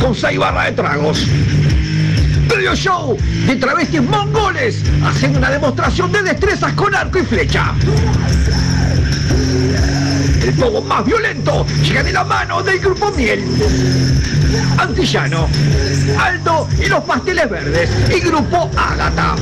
[0.00, 1.26] Con seis barras de tragos.
[2.48, 3.16] Previo show
[3.46, 7.72] de travestis mongoles haciendo una demostración de destrezas con arco y flecha.
[10.50, 13.44] El pogo más violento llega de la mano del grupo Miel.
[14.78, 15.46] Antillano,
[16.18, 19.36] Aldo y los pasteles verdes y grupo Ágata.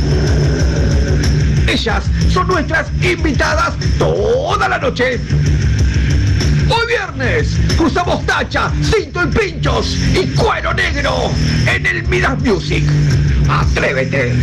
[1.67, 5.19] Ellas son nuestras invitadas toda la noche.
[6.69, 11.31] Hoy viernes cruzamos tacha, cinto y pinchos y cuero negro
[11.75, 12.85] en el Midas Music.
[13.49, 14.35] Atrévete.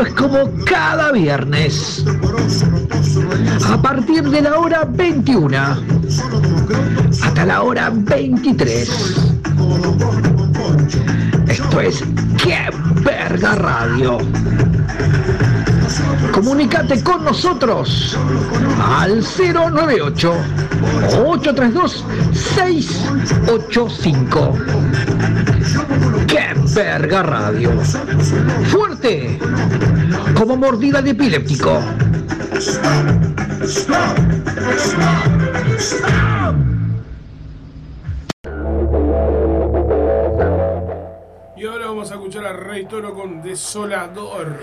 [0.00, 2.04] Es como cada viernes.
[3.68, 5.58] A partir de la hora 21
[7.22, 8.88] hasta la hora 23.
[11.48, 12.02] Esto es
[12.42, 12.70] ¡Qué
[13.02, 14.18] verga radio!
[16.32, 18.16] Comunicate con nosotros
[18.82, 20.34] al 098
[20.82, 24.58] 832 685.
[26.26, 27.72] ¡Qué verga radio!
[28.70, 29.38] Fuerte
[30.34, 31.78] como mordida de epiléptico.
[41.56, 44.58] Y ahora vamos a escuchar a Rey Toro con Desolador.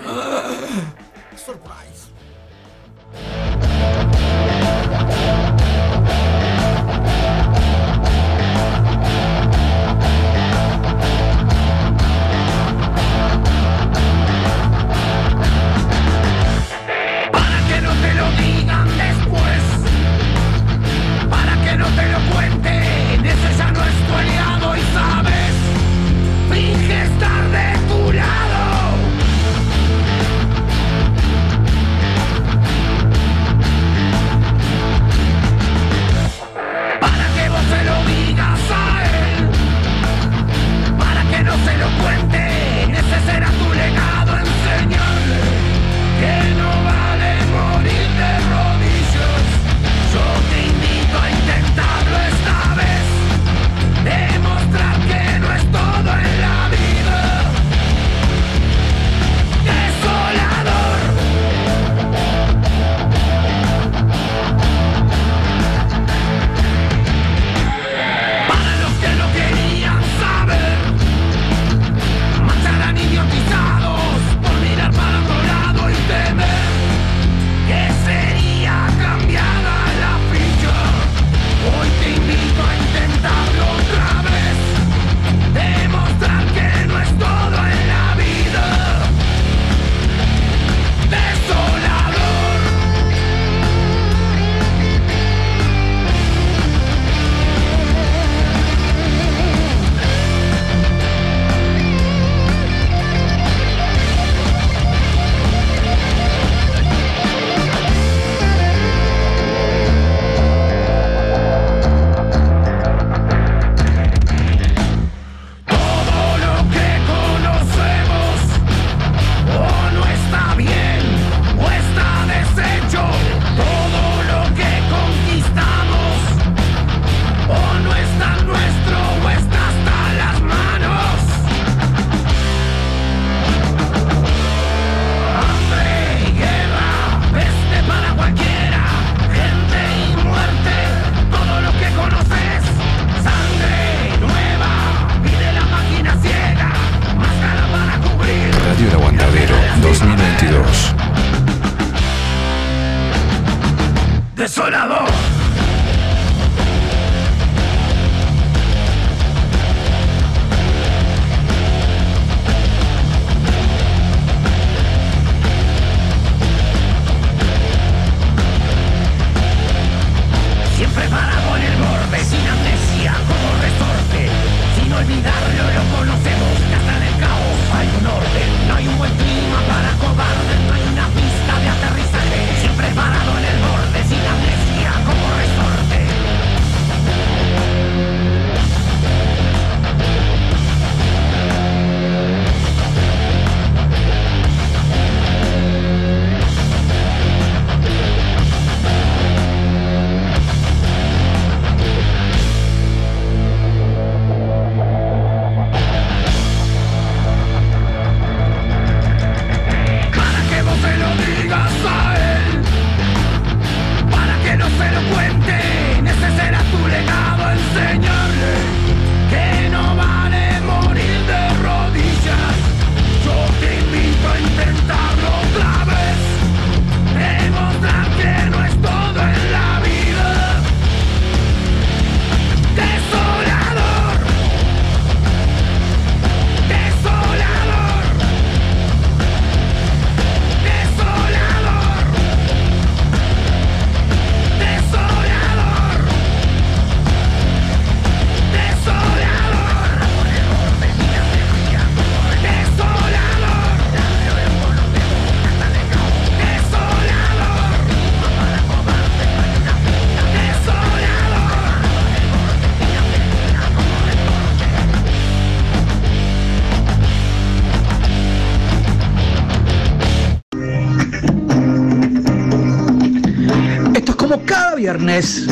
[274.88, 275.46] Viernes.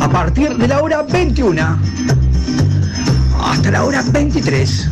[0.00, 1.78] A partir de la hora 21
[3.40, 4.88] hasta la hora 23.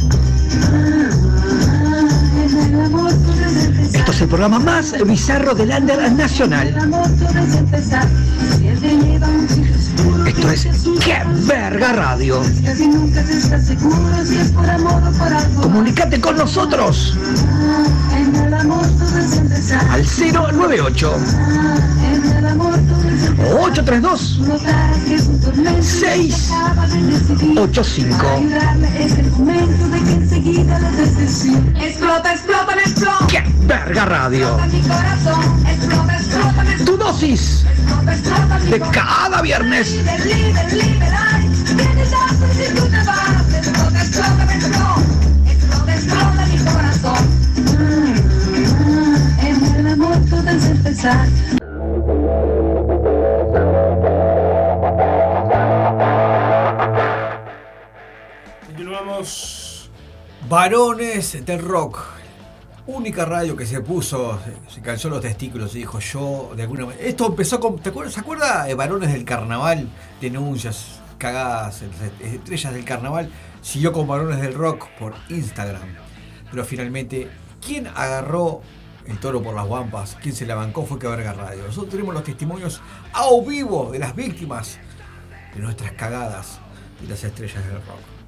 [3.93, 6.69] Esto es el programa más bizarro del Under Nacional.
[10.27, 10.69] Esto es
[11.05, 12.41] ¡Qué verga radio!
[15.61, 17.17] Comunicate con nosotros
[19.73, 21.17] al 098
[23.53, 24.41] 832
[25.81, 28.27] 685
[31.81, 33.27] Explota, explota, explota.
[33.29, 34.59] ¡Qué verga radio!
[36.85, 37.65] Tu dosis
[38.71, 39.95] de cada viernes.
[39.95, 40.65] Explota,
[42.55, 43.05] explota.
[44.01, 44.98] Explota,
[50.89, 51.29] empezar.
[58.67, 59.91] Continuamos.
[60.49, 61.99] Varones del rock.
[62.87, 67.05] Única radio que se puso, se- calzó los testículos y dijo yo de alguna manera.
[67.05, 67.79] Esto empezó con.
[67.79, 69.89] ¿te acuerdas, ¿Se acuerda de Varones del Carnaval?
[70.21, 71.83] Denuncias, cagadas,
[72.21, 73.31] estrellas del carnaval.
[73.61, 75.83] Siguió con Varones del Rock por Instagram.
[76.51, 77.29] Pero finalmente,
[77.65, 78.63] ¿quién agarró
[79.09, 80.17] el toro por las guampas?
[80.21, 80.85] ¿Quién se la bancó?
[80.85, 81.65] Fue que verga radio.
[81.65, 82.81] Nosotros tenemos los testimonios
[83.13, 84.79] a vivo de las víctimas
[85.55, 86.61] de nuestras cagadas
[87.03, 88.19] y las estrellas del rock.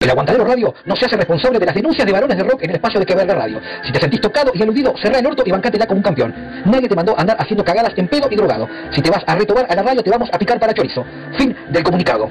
[0.00, 2.70] El Aguantadero Radio no se hace responsable de las denuncias de varones de rock en
[2.70, 3.58] el espacio de Que Verga Radio.
[3.86, 6.34] Si te sentís tocado y aludido, cerrá el orto y bancátela como un campeón.
[6.66, 8.68] Nadie te mandó a andar haciendo cagadas en pedo y drogado.
[8.92, 11.02] Si te vas a retobar a la radio, te vamos a picar para chorizo.
[11.38, 12.28] Fin del comunicado.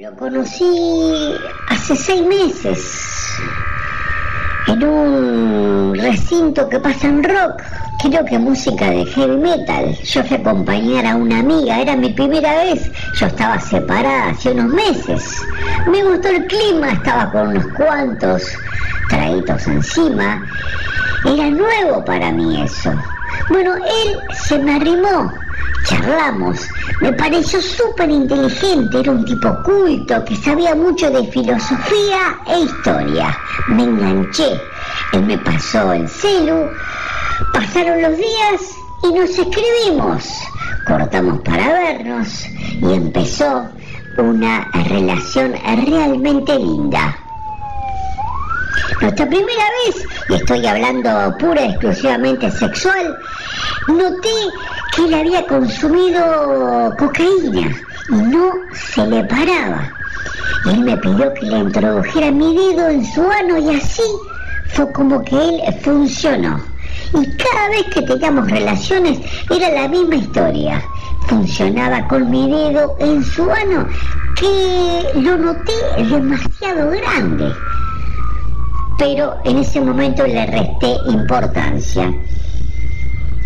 [0.00, 1.36] Lo conocí
[1.68, 3.36] hace seis meses
[4.66, 7.62] en un recinto que pasa en rock,
[8.02, 9.94] creo que música de heavy metal.
[10.02, 14.52] Yo fui a acompañar a una amiga, era mi primera vez, yo estaba separada hace
[14.52, 15.36] unos meses.
[15.90, 18.42] Me gustó el clima, estaba con unos cuantos
[19.10, 20.42] traídos encima.
[21.26, 22.90] Era nuevo para mí eso.
[23.50, 25.30] Bueno, él se me arrimó,
[25.84, 26.68] charlamos,
[27.00, 33.36] me pareció súper inteligente, era un tipo culto que sabía mucho de filosofía e historia.
[33.68, 34.60] Me enganché,
[35.12, 36.68] él me pasó el celu,
[37.52, 38.60] pasaron los días
[39.02, 40.28] y nos escribimos.
[40.86, 42.44] Cortamos para vernos
[42.80, 43.68] y empezó
[44.18, 45.54] una relación
[45.86, 47.16] realmente linda.
[49.00, 53.16] Nuestra primera vez, y estoy hablando pura y exclusivamente sexual,
[53.88, 54.28] noté
[54.94, 57.74] que él había consumido cocaína
[58.10, 59.90] y no se le paraba.
[60.66, 64.02] Él me pidió que le introdujera mi dedo en su ano y así
[64.74, 66.60] fue como que él funcionó.
[67.14, 69.18] Y cada vez que teníamos relaciones
[69.50, 70.82] era la misma historia.
[71.26, 73.86] Funcionaba con mi dedo en su ano
[74.36, 77.54] que lo noté demasiado grande
[79.00, 82.12] pero en ese momento le resté importancia.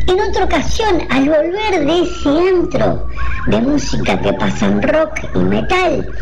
[0.08, 3.06] En otra ocasión, al volver de ese antro
[3.46, 6.12] de música que pasa en rock y metal,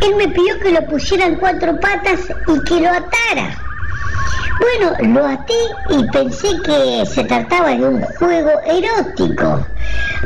[0.00, 3.58] él me pidió que lo pusiera en cuatro patas y que lo atara.
[4.60, 5.54] Bueno, lo até
[5.90, 9.66] y pensé que se trataba de un juego erótico.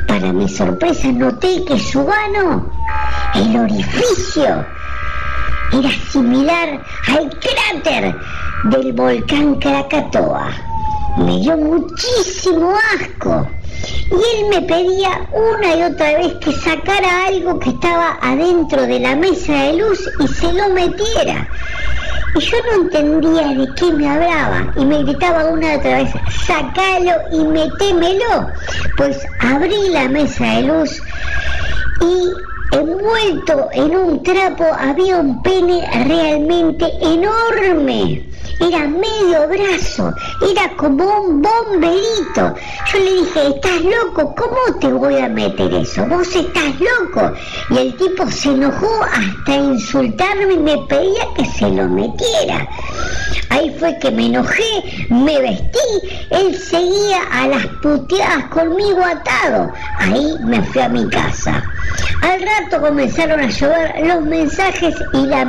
[0.06, 2.70] Para mi sorpresa noté que su mano,
[3.34, 4.66] el orificio,
[5.72, 8.14] era similar al cráter
[8.64, 10.50] del volcán Krakatoa.
[11.18, 13.46] Me dio muchísimo asco.
[14.10, 19.00] Y él me pedía una y otra vez que sacara algo que estaba adentro de
[19.00, 21.48] la mesa de luz y se lo metiera.
[22.34, 26.10] Y yo no entendía de qué me hablaba y me gritaba una y otra vez,
[26.46, 28.48] sacalo y metémelo.
[28.96, 31.02] Pues abrí la mesa de luz
[32.00, 38.35] y envuelto en un trapo había un pene realmente enorme.
[38.58, 42.54] Era medio brazo, era como un bomberito.
[42.92, 46.06] Yo le dije, estás loco, ¿cómo te voy a meter eso?
[46.06, 47.32] Vos estás loco.
[47.70, 52.66] Y el tipo se enojó hasta insultarme y me pedía que se lo metiera.
[53.50, 55.78] Ahí fue que me enojé, me vestí,
[56.30, 59.70] él seguía a las puteadas conmigo atado.
[59.98, 61.62] Ahí me fui a mi casa.
[62.22, 65.46] Al rato comenzaron a llover los mensajes y las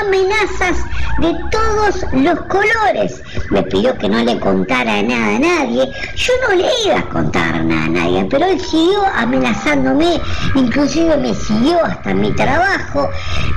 [0.00, 0.76] amenazas
[1.18, 3.22] de todos los colores.
[3.50, 5.90] Me pidió que no le contara nada a nadie.
[6.16, 10.20] Yo no le iba a contar nada a nadie, pero él siguió amenazándome,
[10.54, 13.08] inclusive me siguió hasta mi trabajo,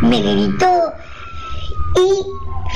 [0.02, 0.94] me gritó
[1.96, 2.26] y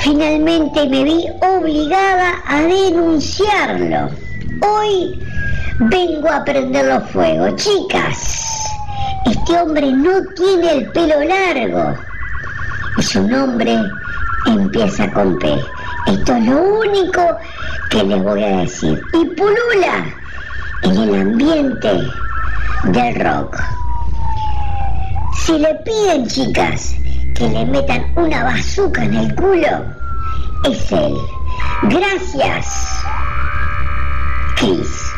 [0.01, 4.09] finalmente me vi obligada a denunciarlo.
[4.61, 5.19] Hoy
[5.79, 7.55] vengo a prenderlo fuego.
[7.55, 8.59] Chicas,
[9.25, 11.95] este hombre no tiene el pelo largo
[12.97, 13.77] y su nombre
[14.45, 15.60] empieza con P.
[16.07, 17.22] Esto es lo único
[17.90, 19.02] que les voy a decir.
[19.14, 20.06] Y pulula
[20.84, 21.91] en el ambiente
[22.86, 23.57] del rock.
[25.45, 26.95] Si le piden, chicas,
[27.36, 29.86] que le metan una bazuca en el culo,
[30.66, 31.16] es él.
[31.84, 33.03] Gracias,
[34.56, 35.09] Chris.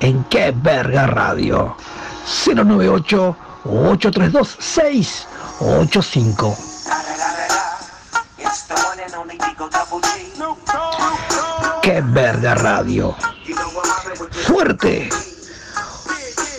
[0.00, 1.74] En qué verga radio
[2.44, 6.56] 098 832 685
[11.80, 13.16] qué verga radio
[14.46, 15.08] fuerte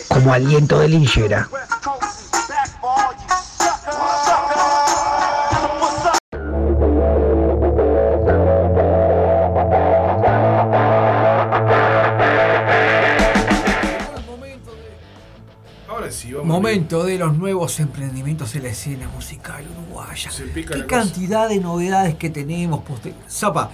[0.08, 1.48] como aliento de linchera
[16.48, 20.30] Momento de los nuevos emprendimientos en la escena musical uruguaya.
[20.54, 20.86] Qué cosa.
[20.86, 22.80] cantidad de novedades que tenemos.
[23.30, 23.70] Zapa,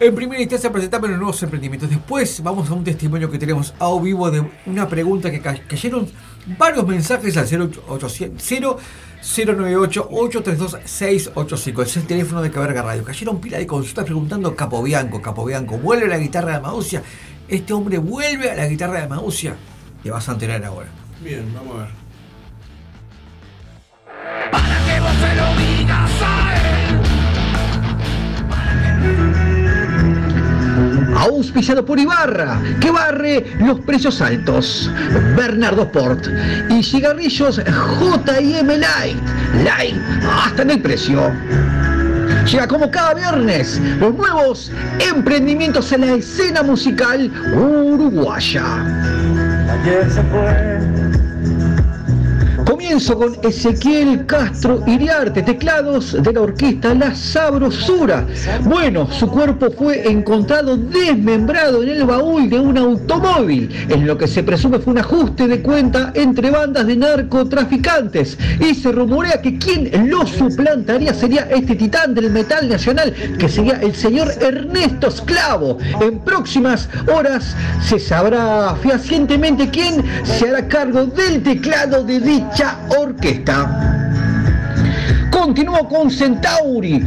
[0.00, 1.90] en primera instancia presentamos los nuevos emprendimientos.
[1.90, 6.08] Después vamos a un testimonio que tenemos a vivo de una pregunta que ca- cayeron
[6.58, 8.76] varios mensajes al 0800
[9.20, 11.82] 098 832 685.
[11.82, 13.02] Ese es el teléfono de Caberga Radio.
[13.04, 17.02] Cayeron pila de consultas preguntando Capobianco, Capobianco, ¿vuelve a la guitarra de Mausia?
[17.48, 19.56] ¿Este hombre vuelve a la guitarra de Mausia?
[20.02, 20.88] Te vas a enterar ahora.
[21.20, 21.88] Bien, vamos a ver.
[24.86, 26.68] Que vos se lo digas a él.
[31.16, 34.90] Auspiciado por Ibarra, que barre los precios altos.
[35.36, 36.28] Bernardo Port
[36.70, 37.60] y cigarrillos
[37.98, 39.18] J&M Light.
[39.64, 39.96] Light
[40.30, 41.32] hasta en el precio.
[42.50, 44.70] Llega como cada viernes los nuevos
[45.00, 48.64] emprendimientos en la escena musical uruguaya.
[49.68, 50.97] Ayer se fue.
[52.68, 58.26] Comienzo con Ezequiel Castro Iriarte, teclados de la orquesta La Sabrosura.
[58.64, 64.26] Bueno, su cuerpo fue encontrado desmembrado en el baúl de un automóvil, en lo que
[64.26, 68.36] se presume fue un ajuste de cuenta entre bandas de narcotraficantes.
[68.60, 73.80] Y se rumorea que quien lo suplantaría sería este titán del metal nacional, que sería
[73.80, 75.78] el señor Ernesto Esclavo.
[76.02, 82.57] En próximas horas se sabrá fehacientemente quién se hará cargo del teclado de dicha
[82.88, 84.27] orquesta.
[85.38, 87.06] Continúo con Centauri,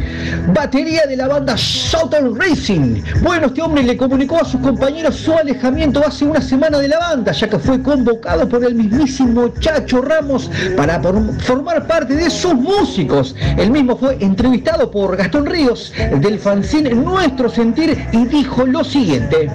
[0.54, 3.02] batería de la banda Southern Racing.
[3.22, 6.98] Bueno, este hombre le comunicó a sus compañeros su alejamiento hace una semana de la
[6.98, 11.00] banda, ya que fue convocado por el mismísimo Chacho Ramos para
[11.40, 13.36] formar parte de sus músicos.
[13.58, 19.50] El mismo fue entrevistado por Gastón Ríos del fanzine Nuestro Sentir y dijo lo siguiente.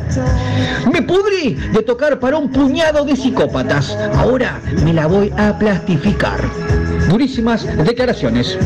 [0.93, 3.97] Me pudrí de tocar para un puñado de psicópatas.
[4.15, 6.39] Ahora me la voy a plastificar.
[7.09, 8.57] Durísimas declaraciones.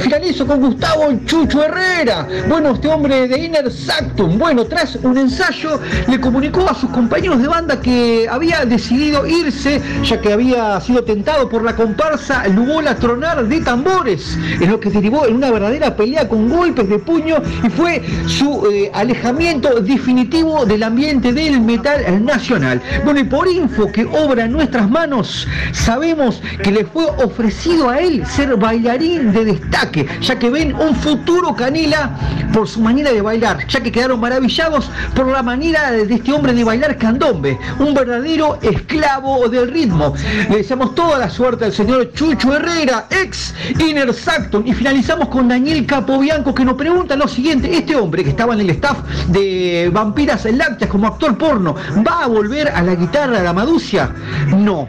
[0.00, 2.26] Finalizo con Gustavo Chucho Herrera.
[2.48, 4.38] Bueno, este hombre de Inner Sactum.
[4.38, 9.80] Bueno, tras un ensayo le comunicó a sus compañeros de banda que había decidido irse,
[10.04, 14.90] ya que había sido tentado por la comparsa Lugola Tronar de tambores, en lo que
[14.90, 20.66] derivó en una verdadera pelea con golpes de puño y fue su eh, alejamiento definitivo
[20.66, 22.82] del ambiente del metal nacional.
[23.04, 27.98] Bueno, y por info que obra en nuestras manos, sabemos que le fue ofrecido a
[27.98, 32.10] él ser bailarín de destaque, ya que ven un futuro Canela
[32.52, 36.52] por su manera de bailar, ya que quedaron maravillados por la manera de este hombre
[36.52, 40.14] de bailar candombe, un verdadero esclavo del ritmo.
[40.50, 45.48] Le deseamos toda la suerte al señor Chucho Herrera, ex Inner Sanctum, y finalizamos con
[45.48, 48.98] Daniel Capobianco que nos pregunta lo siguiente, este hombre que estaba en el staff
[49.28, 51.74] de Vampiras Lácteas como actor porno,
[52.06, 54.10] ¿va a volver a la guitarra de la Maducia?
[54.56, 54.88] No.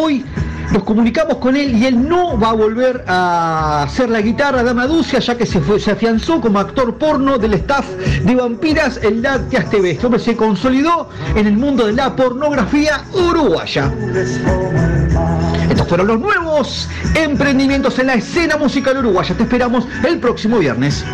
[0.00, 0.24] Hoy
[0.72, 4.70] nos comunicamos con él y él no va a volver a hacer la guitarra de
[4.70, 7.86] Amaducia ya que se, se afianzó como actor porno del staff
[8.24, 9.92] de Vampiras en Lácteas TV.
[9.92, 13.92] Este hombre se consolidó en el mundo de la pornografía uruguaya.
[15.68, 19.34] Estos fueron los nuevos emprendimientos en la escena musical uruguaya.
[19.34, 21.04] Te esperamos el próximo viernes.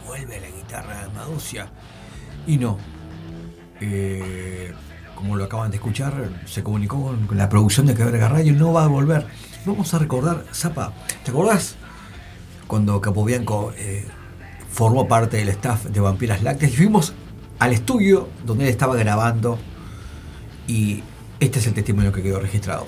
[0.07, 1.67] vuelve la guitarra de Maducia.
[2.47, 2.77] Y no.
[3.81, 4.73] Eh,
[5.15, 8.55] como lo acaban de escuchar, se comunicó con, la producción de Que Verga Radio y
[8.55, 9.27] no va a volver.
[9.65, 10.93] Vamos a recordar, Zapa,
[11.25, 11.75] ¿te acordás?
[12.67, 14.07] Cuando Capobianco eh,
[14.71, 17.13] formó parte del staff de Vampiras Lácteas y fuimos
[17.59, 19.59] al estudio donde él estaba grabando
[20.67, 21.03] y
[21.39, 22.87] este es el testimonio que quedó registrado.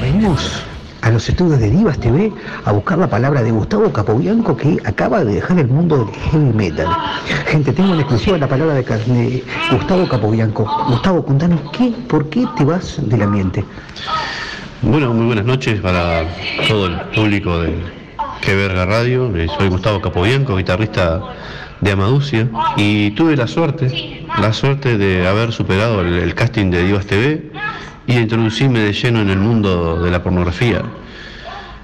[0.00, 0.62] Venimos
[1.02, 2.32] a los estudios de Divas TV
[2.64, 6.52] a buscar la palabra de Gustavo Capobianco que acaba de dejar el mundo del heavy
[6.54, 6.86] metal.
[7.46, 10.64] Gente, tengo en exclusiva la palabra de, Gustavo Capobianco.
[10.88, 13.64] Gustavo, contanos qué, por qué te vas del ambiente.
[14.82, 16.24] Bueno, muy buenas noches para
[16.68, 18.03] todo el público de
[18.44, 19.32] Que Verga Radio.
[19.56, 21.20] Soy Gustavo Capobianco, guitarrista
[21.80, 22.46] de Amaducia,
[22.76, 27.50] y tuve la suerte, la suerte de haber superado el, casting de Divas TV
[28.06, 30.82] y de introducirme de lleno en el mundo de la pornografía.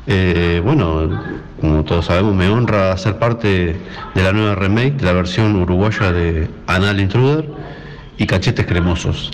[0.07, 1.23] Eh, bueno,
[1.61, 3.77] como todos sabemos, me honra ser parte
[4.15, 7.49] de la nueva remake, la versión uruguaya de Anal Intruder
[8.19, 9.31] y Cachetes Cremosos.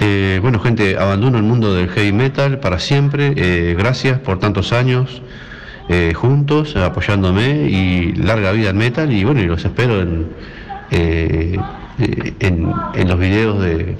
[0.00, 3.34] Eh, bueno, gente, abandono el mundo del heavy metal para siempre.
[3.36, 5.20] Eh, gracias por tantos años
[5.88, 9.12] eh, juntos, apoyándome y larga vida al metal.
[9.12, 10.28] Y bueno, y los espero en,
[10.90, 11.56] eh,
[11.98, 13.96] eh, en, en los videos de.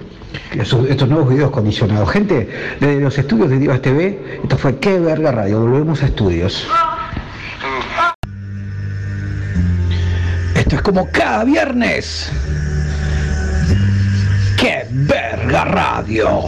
[0.52, 2.10] Estos nuevos videos condicionados.
[2.10, 2.48] Gente,
[2.80, 5.60] desde los estudios de Divas TV, esto fue Qué Verga Radio.
[5.60, 6.66] Volvemos a estudios.
[10.54, 12.32] Esto es como cada viernes.
[14.62, 16.44] ¡Qué verga radio!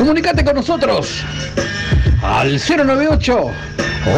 [0.00, 1.22] Comunicate con nosotros
[2.22, 3.50] al 098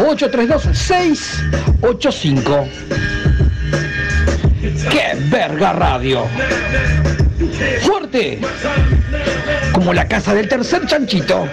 [0.07, 2.69] 832 685.
[4.89, 6.29] ¡Qué verga radio!
[7.81, 8.39] Fuerte
[9.73, 11.49] como la casa del tercer chanchito.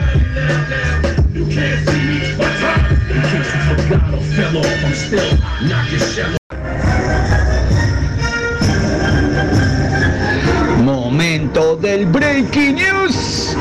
[11.19, 13.53] Momento del Breaking News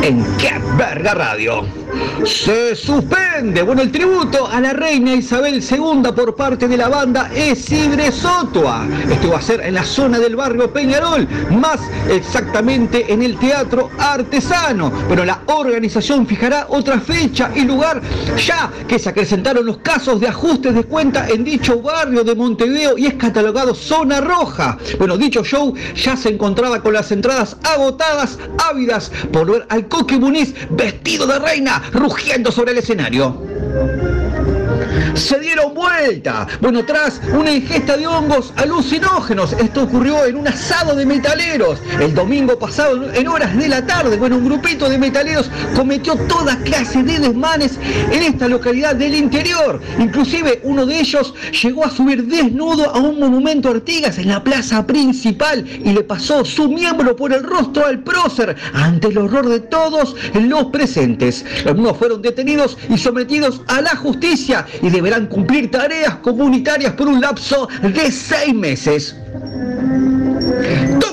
[0.00, 1.87] en Qué Verga Radio.
[2.24, 7.30] Se suspende, bueno, el tributo a la reina Isabel II por parte de la banda
[7.34, 8.86] Esidre Sotua.
[9.10, 13.90] Esto va a ser en la zona del barrio Peñarol, más exactamente en el Teatro
[13.98, 14.92] Artesano.
[15.08, 18.00] Pero la organización fijará otra fecha y lugar
[18.36, 22.98] ya que se acrecentaron los casos de ajustes de cuenta en dicho barrio de Montevideo
[22.98, 24.78] y es catalogado zona roja.
[24.98, 28.38] Bueno, dicho show ya se encontraba con las entradas agotadas,
[28.68, 34.17] ávidas por ver al Coque Muniz vestido de reina, rugiendo sobre el escenario.
[35.14, 36.46] Se dieron vuelta.
[36.60, 41.78] Bueno, tras una ingesta de hongos alucinógenos, esto ocurrió en un asado de metaleros.
[42.00, 46.56] El domingo pasado, en horas de la tarde, bueno, un grupito de metaleros cometió toda
[46.58, 47.78] clase de desmanes
[48.10, 49.80] en esta localidad del interior.
[49.98, 54.42] Inclusive uno de ellos llegó a subir desnudo a un monumento a Artigas en la
[54.42, 59.48] plaza principal y le pasó su miembro por el rostro al prócer ante el horror
[59.48, 61.44] de todos los presentes.
[61.66, 67.68] Algunos fueron detenidos y sometidos a la justicia deberán cumplir tareas comunitarias por un lapso
[67.82, 69.16] de seis meses.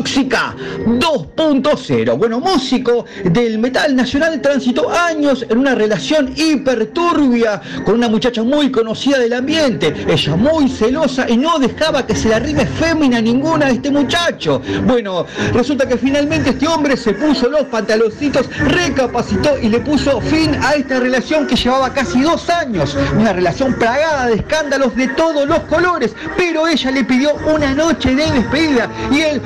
[0.06, 0.54] Tóxica
[0.86, 2.16] 2.0.
[2.16, 8.70] Bueno, músico del metal nacional transitó años en una relación hiperturbia con una muchacha muy
[8.70, 9.96] conocida del ambiente.
[10.08, 14.62] Ella muy celosa y no dejaba que se le arrime fémina ninguna a este muchacho.
[14.86, 20.56] Bueno, resulta que finalmente este hombre se puso los pantaloncitos, recapacitó y le puso fin
[20.62, 22.96] a esta relación que llevaba casi dos años.
[23.18, 28.14] Una relación plagada de escándalos de todos los colores, pero ella le pidió una noche
[28.14, 29.42] de despedida y él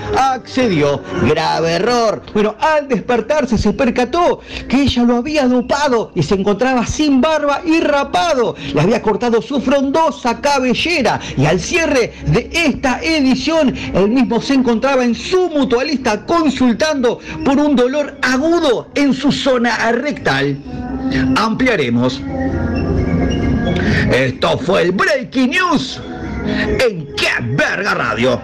[0.49, 1.01] accedió.
[1.29, 2.23] Grave error.
[2.33, 7.61] Bueno, al despertarse se percató que ella lo había dopado y se encontraba sin barba
[7.63, 8.55] y rapado.
[8.73, 14.55] Le había cortado su frondosa cabellera y al cierre de esta edición, él mismo se
[14.55, 20.57] encontraba en su mutualista consultando por un dolor agudo en su zona rectal.
[21.35, 22.21] Ampliaremos.
[24.11, 26.01] Esto fue el Breaking News
[26.79, 28.41] en Qué Verga Radio.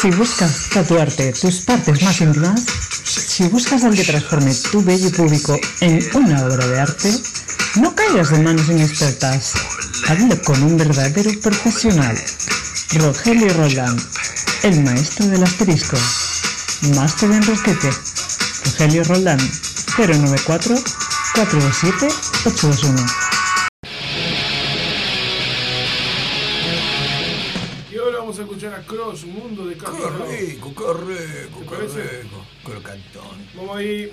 [0.00, 2.60] Si buscas tatuarte tus partes más íntimas,
[3.04, 7.12] si buscas algo que transforme tu bello público en una obra de arte,
[7.76, 9.52] No caigas en manos inexpertas.
[10.08, 12.18] Hazlo con un verdadero profesional.
[12.94, 13.96] Rogelio Roldán,
[14.64, 15.96] el maestro del asterisco.
[16.96, 17.90] Máster en rosquete.
[18.64, 19.38] Rogelio Roldán,
[19.96, 20.74] 094
[21.38, 22.06] 427
[22.46, 23.06] 821.
[27.92, 30.00] Y ahora vamos a escuchar a Cross, Mundo de Carlos.
[30.28, 32.22] Qué rico, qué rico, ¿Te qué parece?
[32.22, 32.44] rico.
[32.64, 33.48] Crocantón.
[33.54, 34.10] Vamos ahí.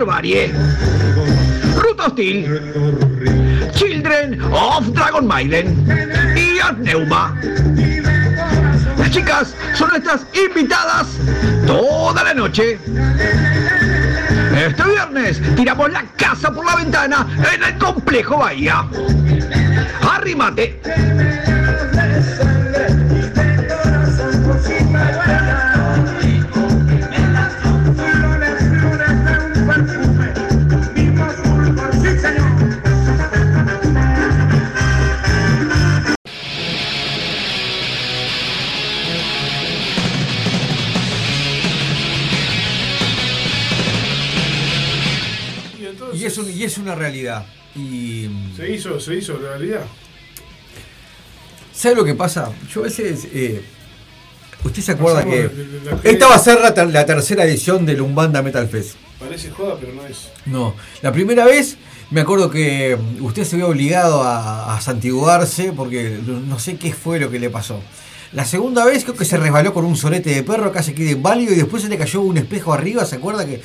[0.00, 0.52] Barbarie.
[1.76, 2.46] Ruta Hostil,
[3.74, 5.76] Children of Dragon Maiden
[6.36, 7.36] y Neuma.
[8.98, 11.06] Las chicas son nuestras invitadas
[11.66, 12.78] toda la noche.
[14.56, 18.86] Este viernes tiramos la casa por la ventana en el complejo Bahía.
[20.02, 20.80] Arrímate.
[46.90, 47.46] Una realidad.
[47.76, 48.28] Y.
[48.56, 49.82] se hizo, se hizo realidad.
[51.72, 52.50] ¿Sabe lo que pasa?
[52.72, 53.26] Yo a veces.
[53.32, 53.62] eh,
[54.62, 55.50] ¿Usted se acuerda Pasamos que
[55.84, 58.96] la- esta va a ser la, ter- la tercera edición del Umbanda Metal Fest?
[59.18, 60.28] Parece joda, pero no es.
[60.46, 61.78] No, la primera vez
[62.10, 67.18] me acuerdo que usted se vio obligado a, a santiguarse porque no sé qué fue
[67.18, 67.80] lo que le pasó.
[68.32, 71.52] La segunda vez creo que se resbaló con un sorete de perro, casi quedó inválido
[71.52, 73.60] y después se le cayó un espejo arriba, ¿se acuerda que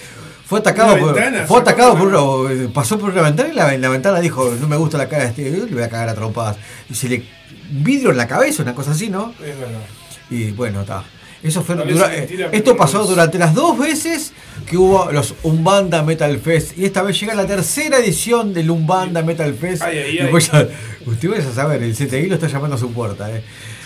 [0.46, 3.78] fue atacado por, ventana, fue ¿se atacado por una- pasó por una ventana y la,
[3.78, 6.14] la ventana dijo, no me gusta la cara de este, le voy a cagar a
[6.16, 6.58] trompadas.
[6.90, 7.24] Y se le
[7.72, 9.34] vidrio en la cabeza, una cosa así, ¿no?
[9.44, 9.82] Es verdad.
[10.30, 11.04] Y bueno, está.
[11.44, 13.10] Eso fue dura- mentira, eh, esto pasó es.
[13.10, 14.34] durante las dos veces
[14.66, 19.22] que hubo los Umbanda Metal Fest y esta vez llega la tercera edición del Umbanda
[19.22, 19.84] Metal Fest.
[19.84, 20.32] Ay, ay, y ay.
[20.42, 20.68] ya-
[21.06, 23.30] usted vaya a saber, el CTI lo está llamando a su puerta.
[23.32, 23.44] eh.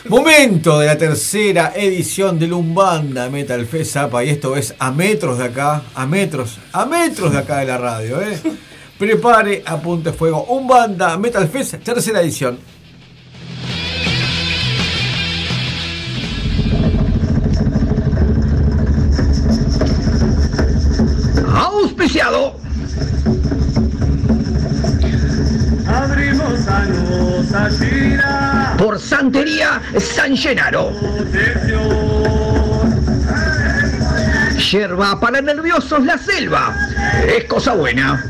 [0.08, 5.38] Momento de la tercera edición del Umbanda Metal Fest, Zapa, y esto es a metros
[5.38, 8.22] de acá, a metros, a metros de acá de la radio.
[8.22, 8.40] Eh.
[8.98, 10.46] Prepare, apunte fuego.
[10.46, 12.60] Umbanda Metal Fest, tercera edición.
[21.54, 22.56] Auspiciado
[25.86, 28.19] Abrimos a gira.
[28.80, 30.94] Por Santería San Genaro.
[34.72, 36.74] Yerba para nerviosos la selva.
[37.28, 38.24] Es cosa buena.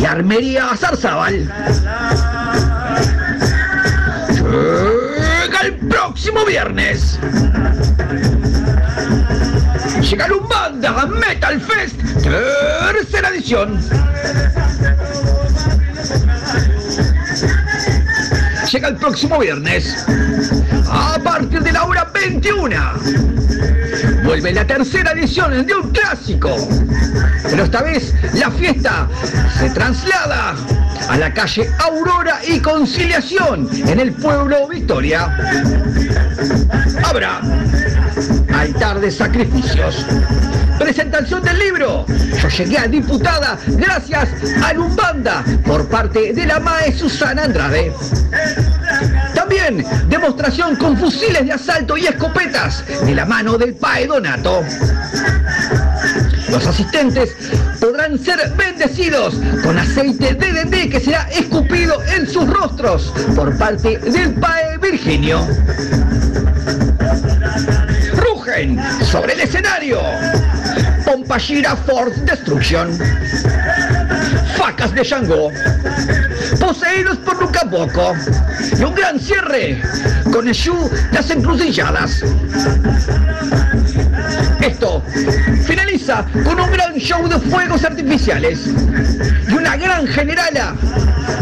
[0.00, 1.48] Y Armería Zarzábal.
[5.44, 7.20] Llega el próximo viernes.
[10.10, 13.80] Llega Lumbanda Metal Fest, tercera edición.
[18.70, 20.04] Llega el próximo viernes.
[20.90, 22.76] A partir de la hora 21.
[24.24, 26.56] Vuelve la tercera edición de un clásico.
[27.44, 29.08] Pero esta vez la fiesta
[29.56, 30.56] se traslada
[31.08, 35.24] a la calle Aurora y Conciliación en el pueblo Victoria.
[37.04, 37.40] Habrá
[38.52, 40.04] altar de sacrificios.
[40.78, 42.04] Presentación del libro.
[42.40, 44.28] Yo llegué a diputada gracias
[44.62, 47.92] a Lumbanda por parte de la MAE Susana Andrade.
[49.34, 54.62] También demostración con fusiles de asalto y escopetas de la mano del PAE Donato.
[56.50, 57.34] Los asistentes
[57.80, 64.34] podrán ser bendecidos con aceite DDT que será escupido en sus rostros por parte del
[64.34, 65.46] PAE Virginio.
[68.16, 70.00] Rugen sobre el escenario.
[71.16, 72.92] Pompashira Force Destruction.
[74.54, 75.50] Facas de Shango.
[76.60, 78.12] Poseídos por Lucapoco.
[78.78, 79.80] Y un gran cierre
[80.30, 82.22] con el show Las Encrucilladas.
[84.60, 85.02] Esto
[86.06, 88.68] con un gran show de fuegos artificiales
[89.48, 90.76] y una gran generala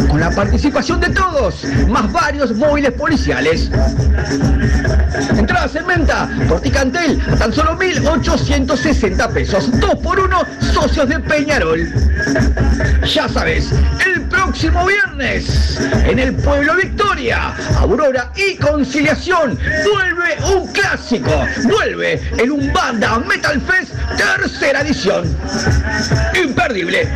[0.09, 3.71] con la participación de todos, más varios móviles policiales.
[5.37, 9.71] Entradas en venta por Ticantel a tan solo 1.860 pesos.
[9.81, 10.43] 2 por 1
[10.73, 11.93] socios de Peñarol.
[13.05, 13.71] Ya sabes,
[14.07, 19.59] el próximo viernes en el pueblo Victoria, Aurora y Conciliación
[19.93, 21.45] vuelve un clásico.
[21.65, 23.93] Vuelve el Umbanda Metal Fest
[24.55, 25.25] tercera edición.
[26.43, 27.09] Imperdible.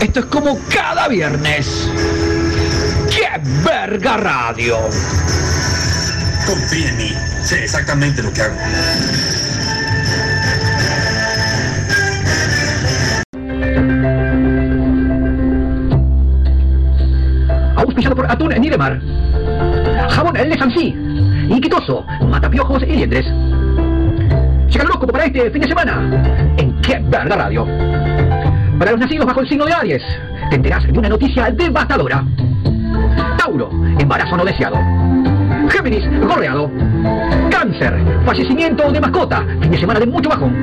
[0.00, 1.90] Esto es como cada viernes.
[3.10, 3.28] ¡Qué
[3.62, 4.78] verga radio!
[6.46, 7.37] Confía en mí.
[7.48, 8.54] Sé exactamente lo que hago.
[17.74, 19.00] Auspiciado por Atún Nidemar.
[20.10, 20.94] Jabón El Lesancí.
[21.48, 22.04] Iquitoso.
[22.28, 23.24] Matapiojos y liendres.
[23.24, 26.54] Llega el para este fin de semana.
[26.58, 27.64] En Qué Verga Radio.
[28.78, 30.02] Para los nacidos bajo el signo de Aries,
[30.50, 32.26] te enterás de una noticia devastadora.
[33.38, 34.76] Tauro, embarazo no deseado.
[35.70, 36.70] Géminis, gorreado.
[37.68, 40.54] Cáncer, fallecimiento de mascota, fin de semana de mucho bajón.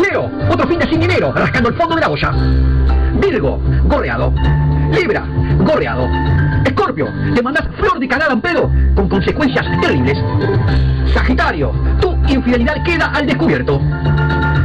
[0.00, 2.32] Leo, otro fin de sin dinero, rascando el fondo de la olla.
[3.20, 4.32] Virgo, gorreado.
[4.90, 5.26] Libra,
[5.58, 6.08] gorreado.
[6.64, 10.16] Escorpio, te mandas flor de cagada en pedo con consecuencias terribles.
[11.12, 13.82] Sagitario, tu infidelidad queda al descubierto.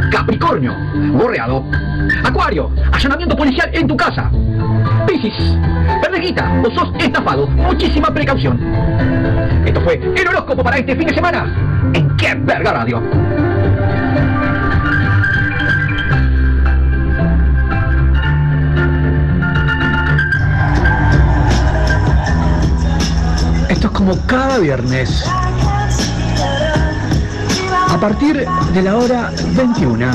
[0.09, 0.73] Capricornio,
[1.11, 1.65] gorreado.
[2.23, 4.31] Acuario, allanamiento policial en tu casa.
[5.07, 5.34] Piscis,
[6.02, 7.48] perdeguita o sos estafado.
[7.48, 8.60] Muchísima precaución.
[9.65, 13.02] Esto fue el horóscopo para este fin de semana en Qué Verga Radio.
[23.69, 25.26] Esto es como cada viernes.
[27.90, 30.06] A partir de la hora 21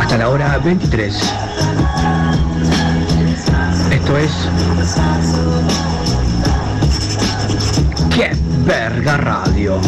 [0.00, 1.45] hasta la hora 23.
[4.06, 4.30] Esto es
[8.14, 8.30] ¡Qué
[8.64, 9.80] verga radio!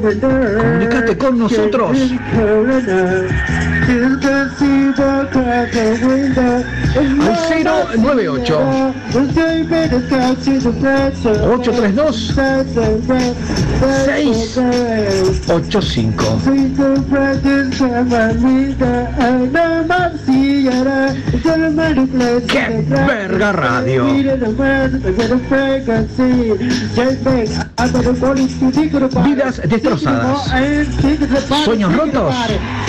[0.00, 1.98] Comunicate con nosotros.
[6.96, 8.94] Al 098
[11.44, 12.34] 832
[13.84, 16.40] 685
[22.48, 24.06] ¡Qué verga radio!
[29.24, 30.50] Vidas destrozadas,
[31.64, 32.34] sueños rotos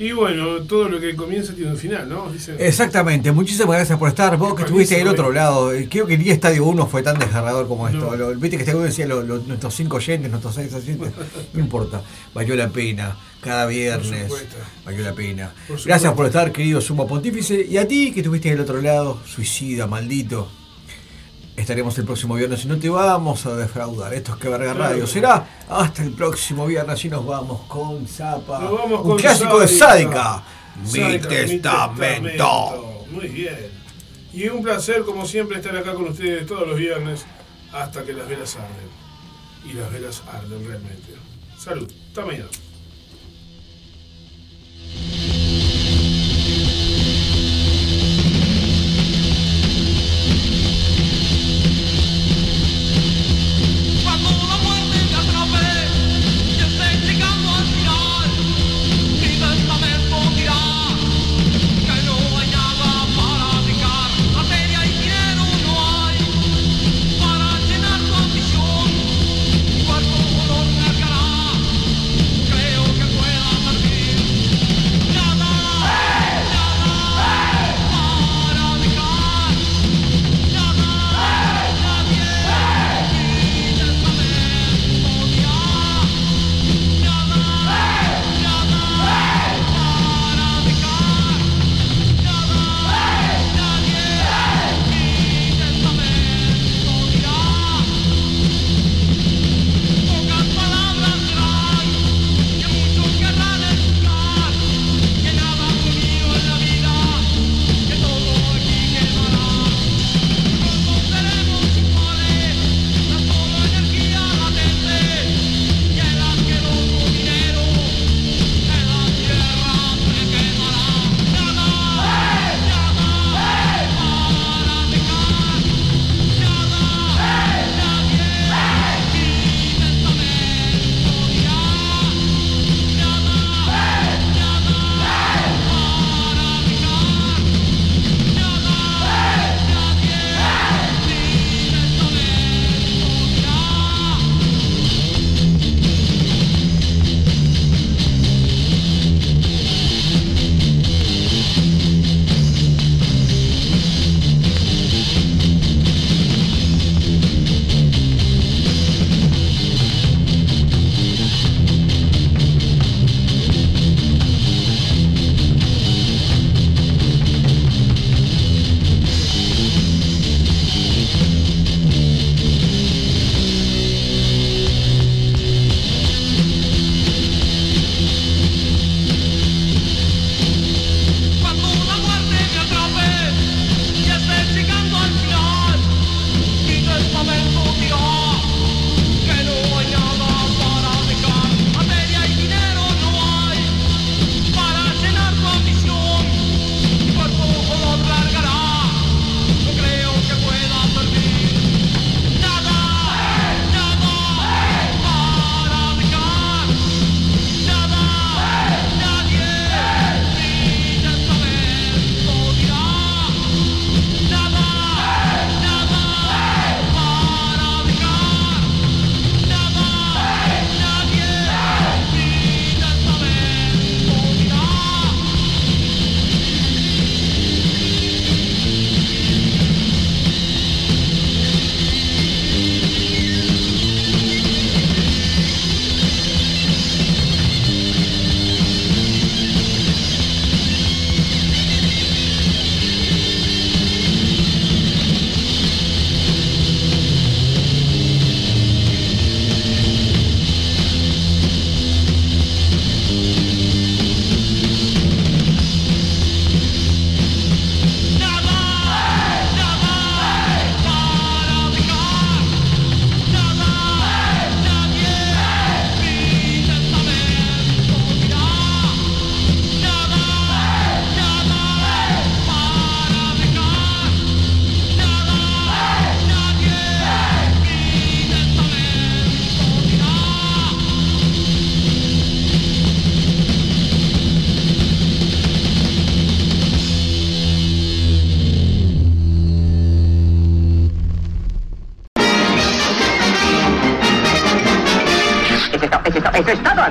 [0.00, 2.30] Y bueno, todo lo que comienza tiene un final, ¿no?
[2.30, 2.54] Dicen.
[2.58, 4.36] Exactamente, muchísimas gracias por estar.
[4.36, 7.66] Vos que estuviste del otro lado, eh, creo que ni Estadio 1 fue tan desgarrador
[7.66, 8.10] como esto.
[8.10, 8.16] No.
[8.16, 11.10] Lo- Viste que Estadio 1 decía lo- lo- nuestros cinco oyentes, nuestros seis oyentes.
[11.52, 12.00] No importa,
[12.32, 13.16] valió la pena.
[13.40, 14.30] Cada viernes
[14.84, 15.52] valió la pena.
[15.66, 15.82] Por.
[15.84, 17.66] Gracias por estar, querido Sumo Pontífice.
[17.68, 20.48] Y a ti que estuviste del otro lado, suicida, maldito.
[21.58, 24.14] Estaremos el próximo viernes y no te vamos a defraudar.
[24.14, 25.08] Esto es que verga radio.
[25.08, 28.60] Será hasta el próximo viernes y nos vamos con Zapa.
[28.60, 30.44] Nos vamos Un con clásico de Sádica.
[30.92, 33.04] Mi testamento.
[33.10, 33.72] Muy bien.
[34.32, 37.26] Y un placer, como siempre, estar acá con ustedes todos los viernes
[37.72, 39.68] hasta que las velas arden.
[39.68, 41.14] Y las velas arden realmente.
[41.58, 41.92] Salud.
[42.08, 42.48] Hasta mañana.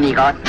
[0.07, 0.46] Eso es todo, amigos.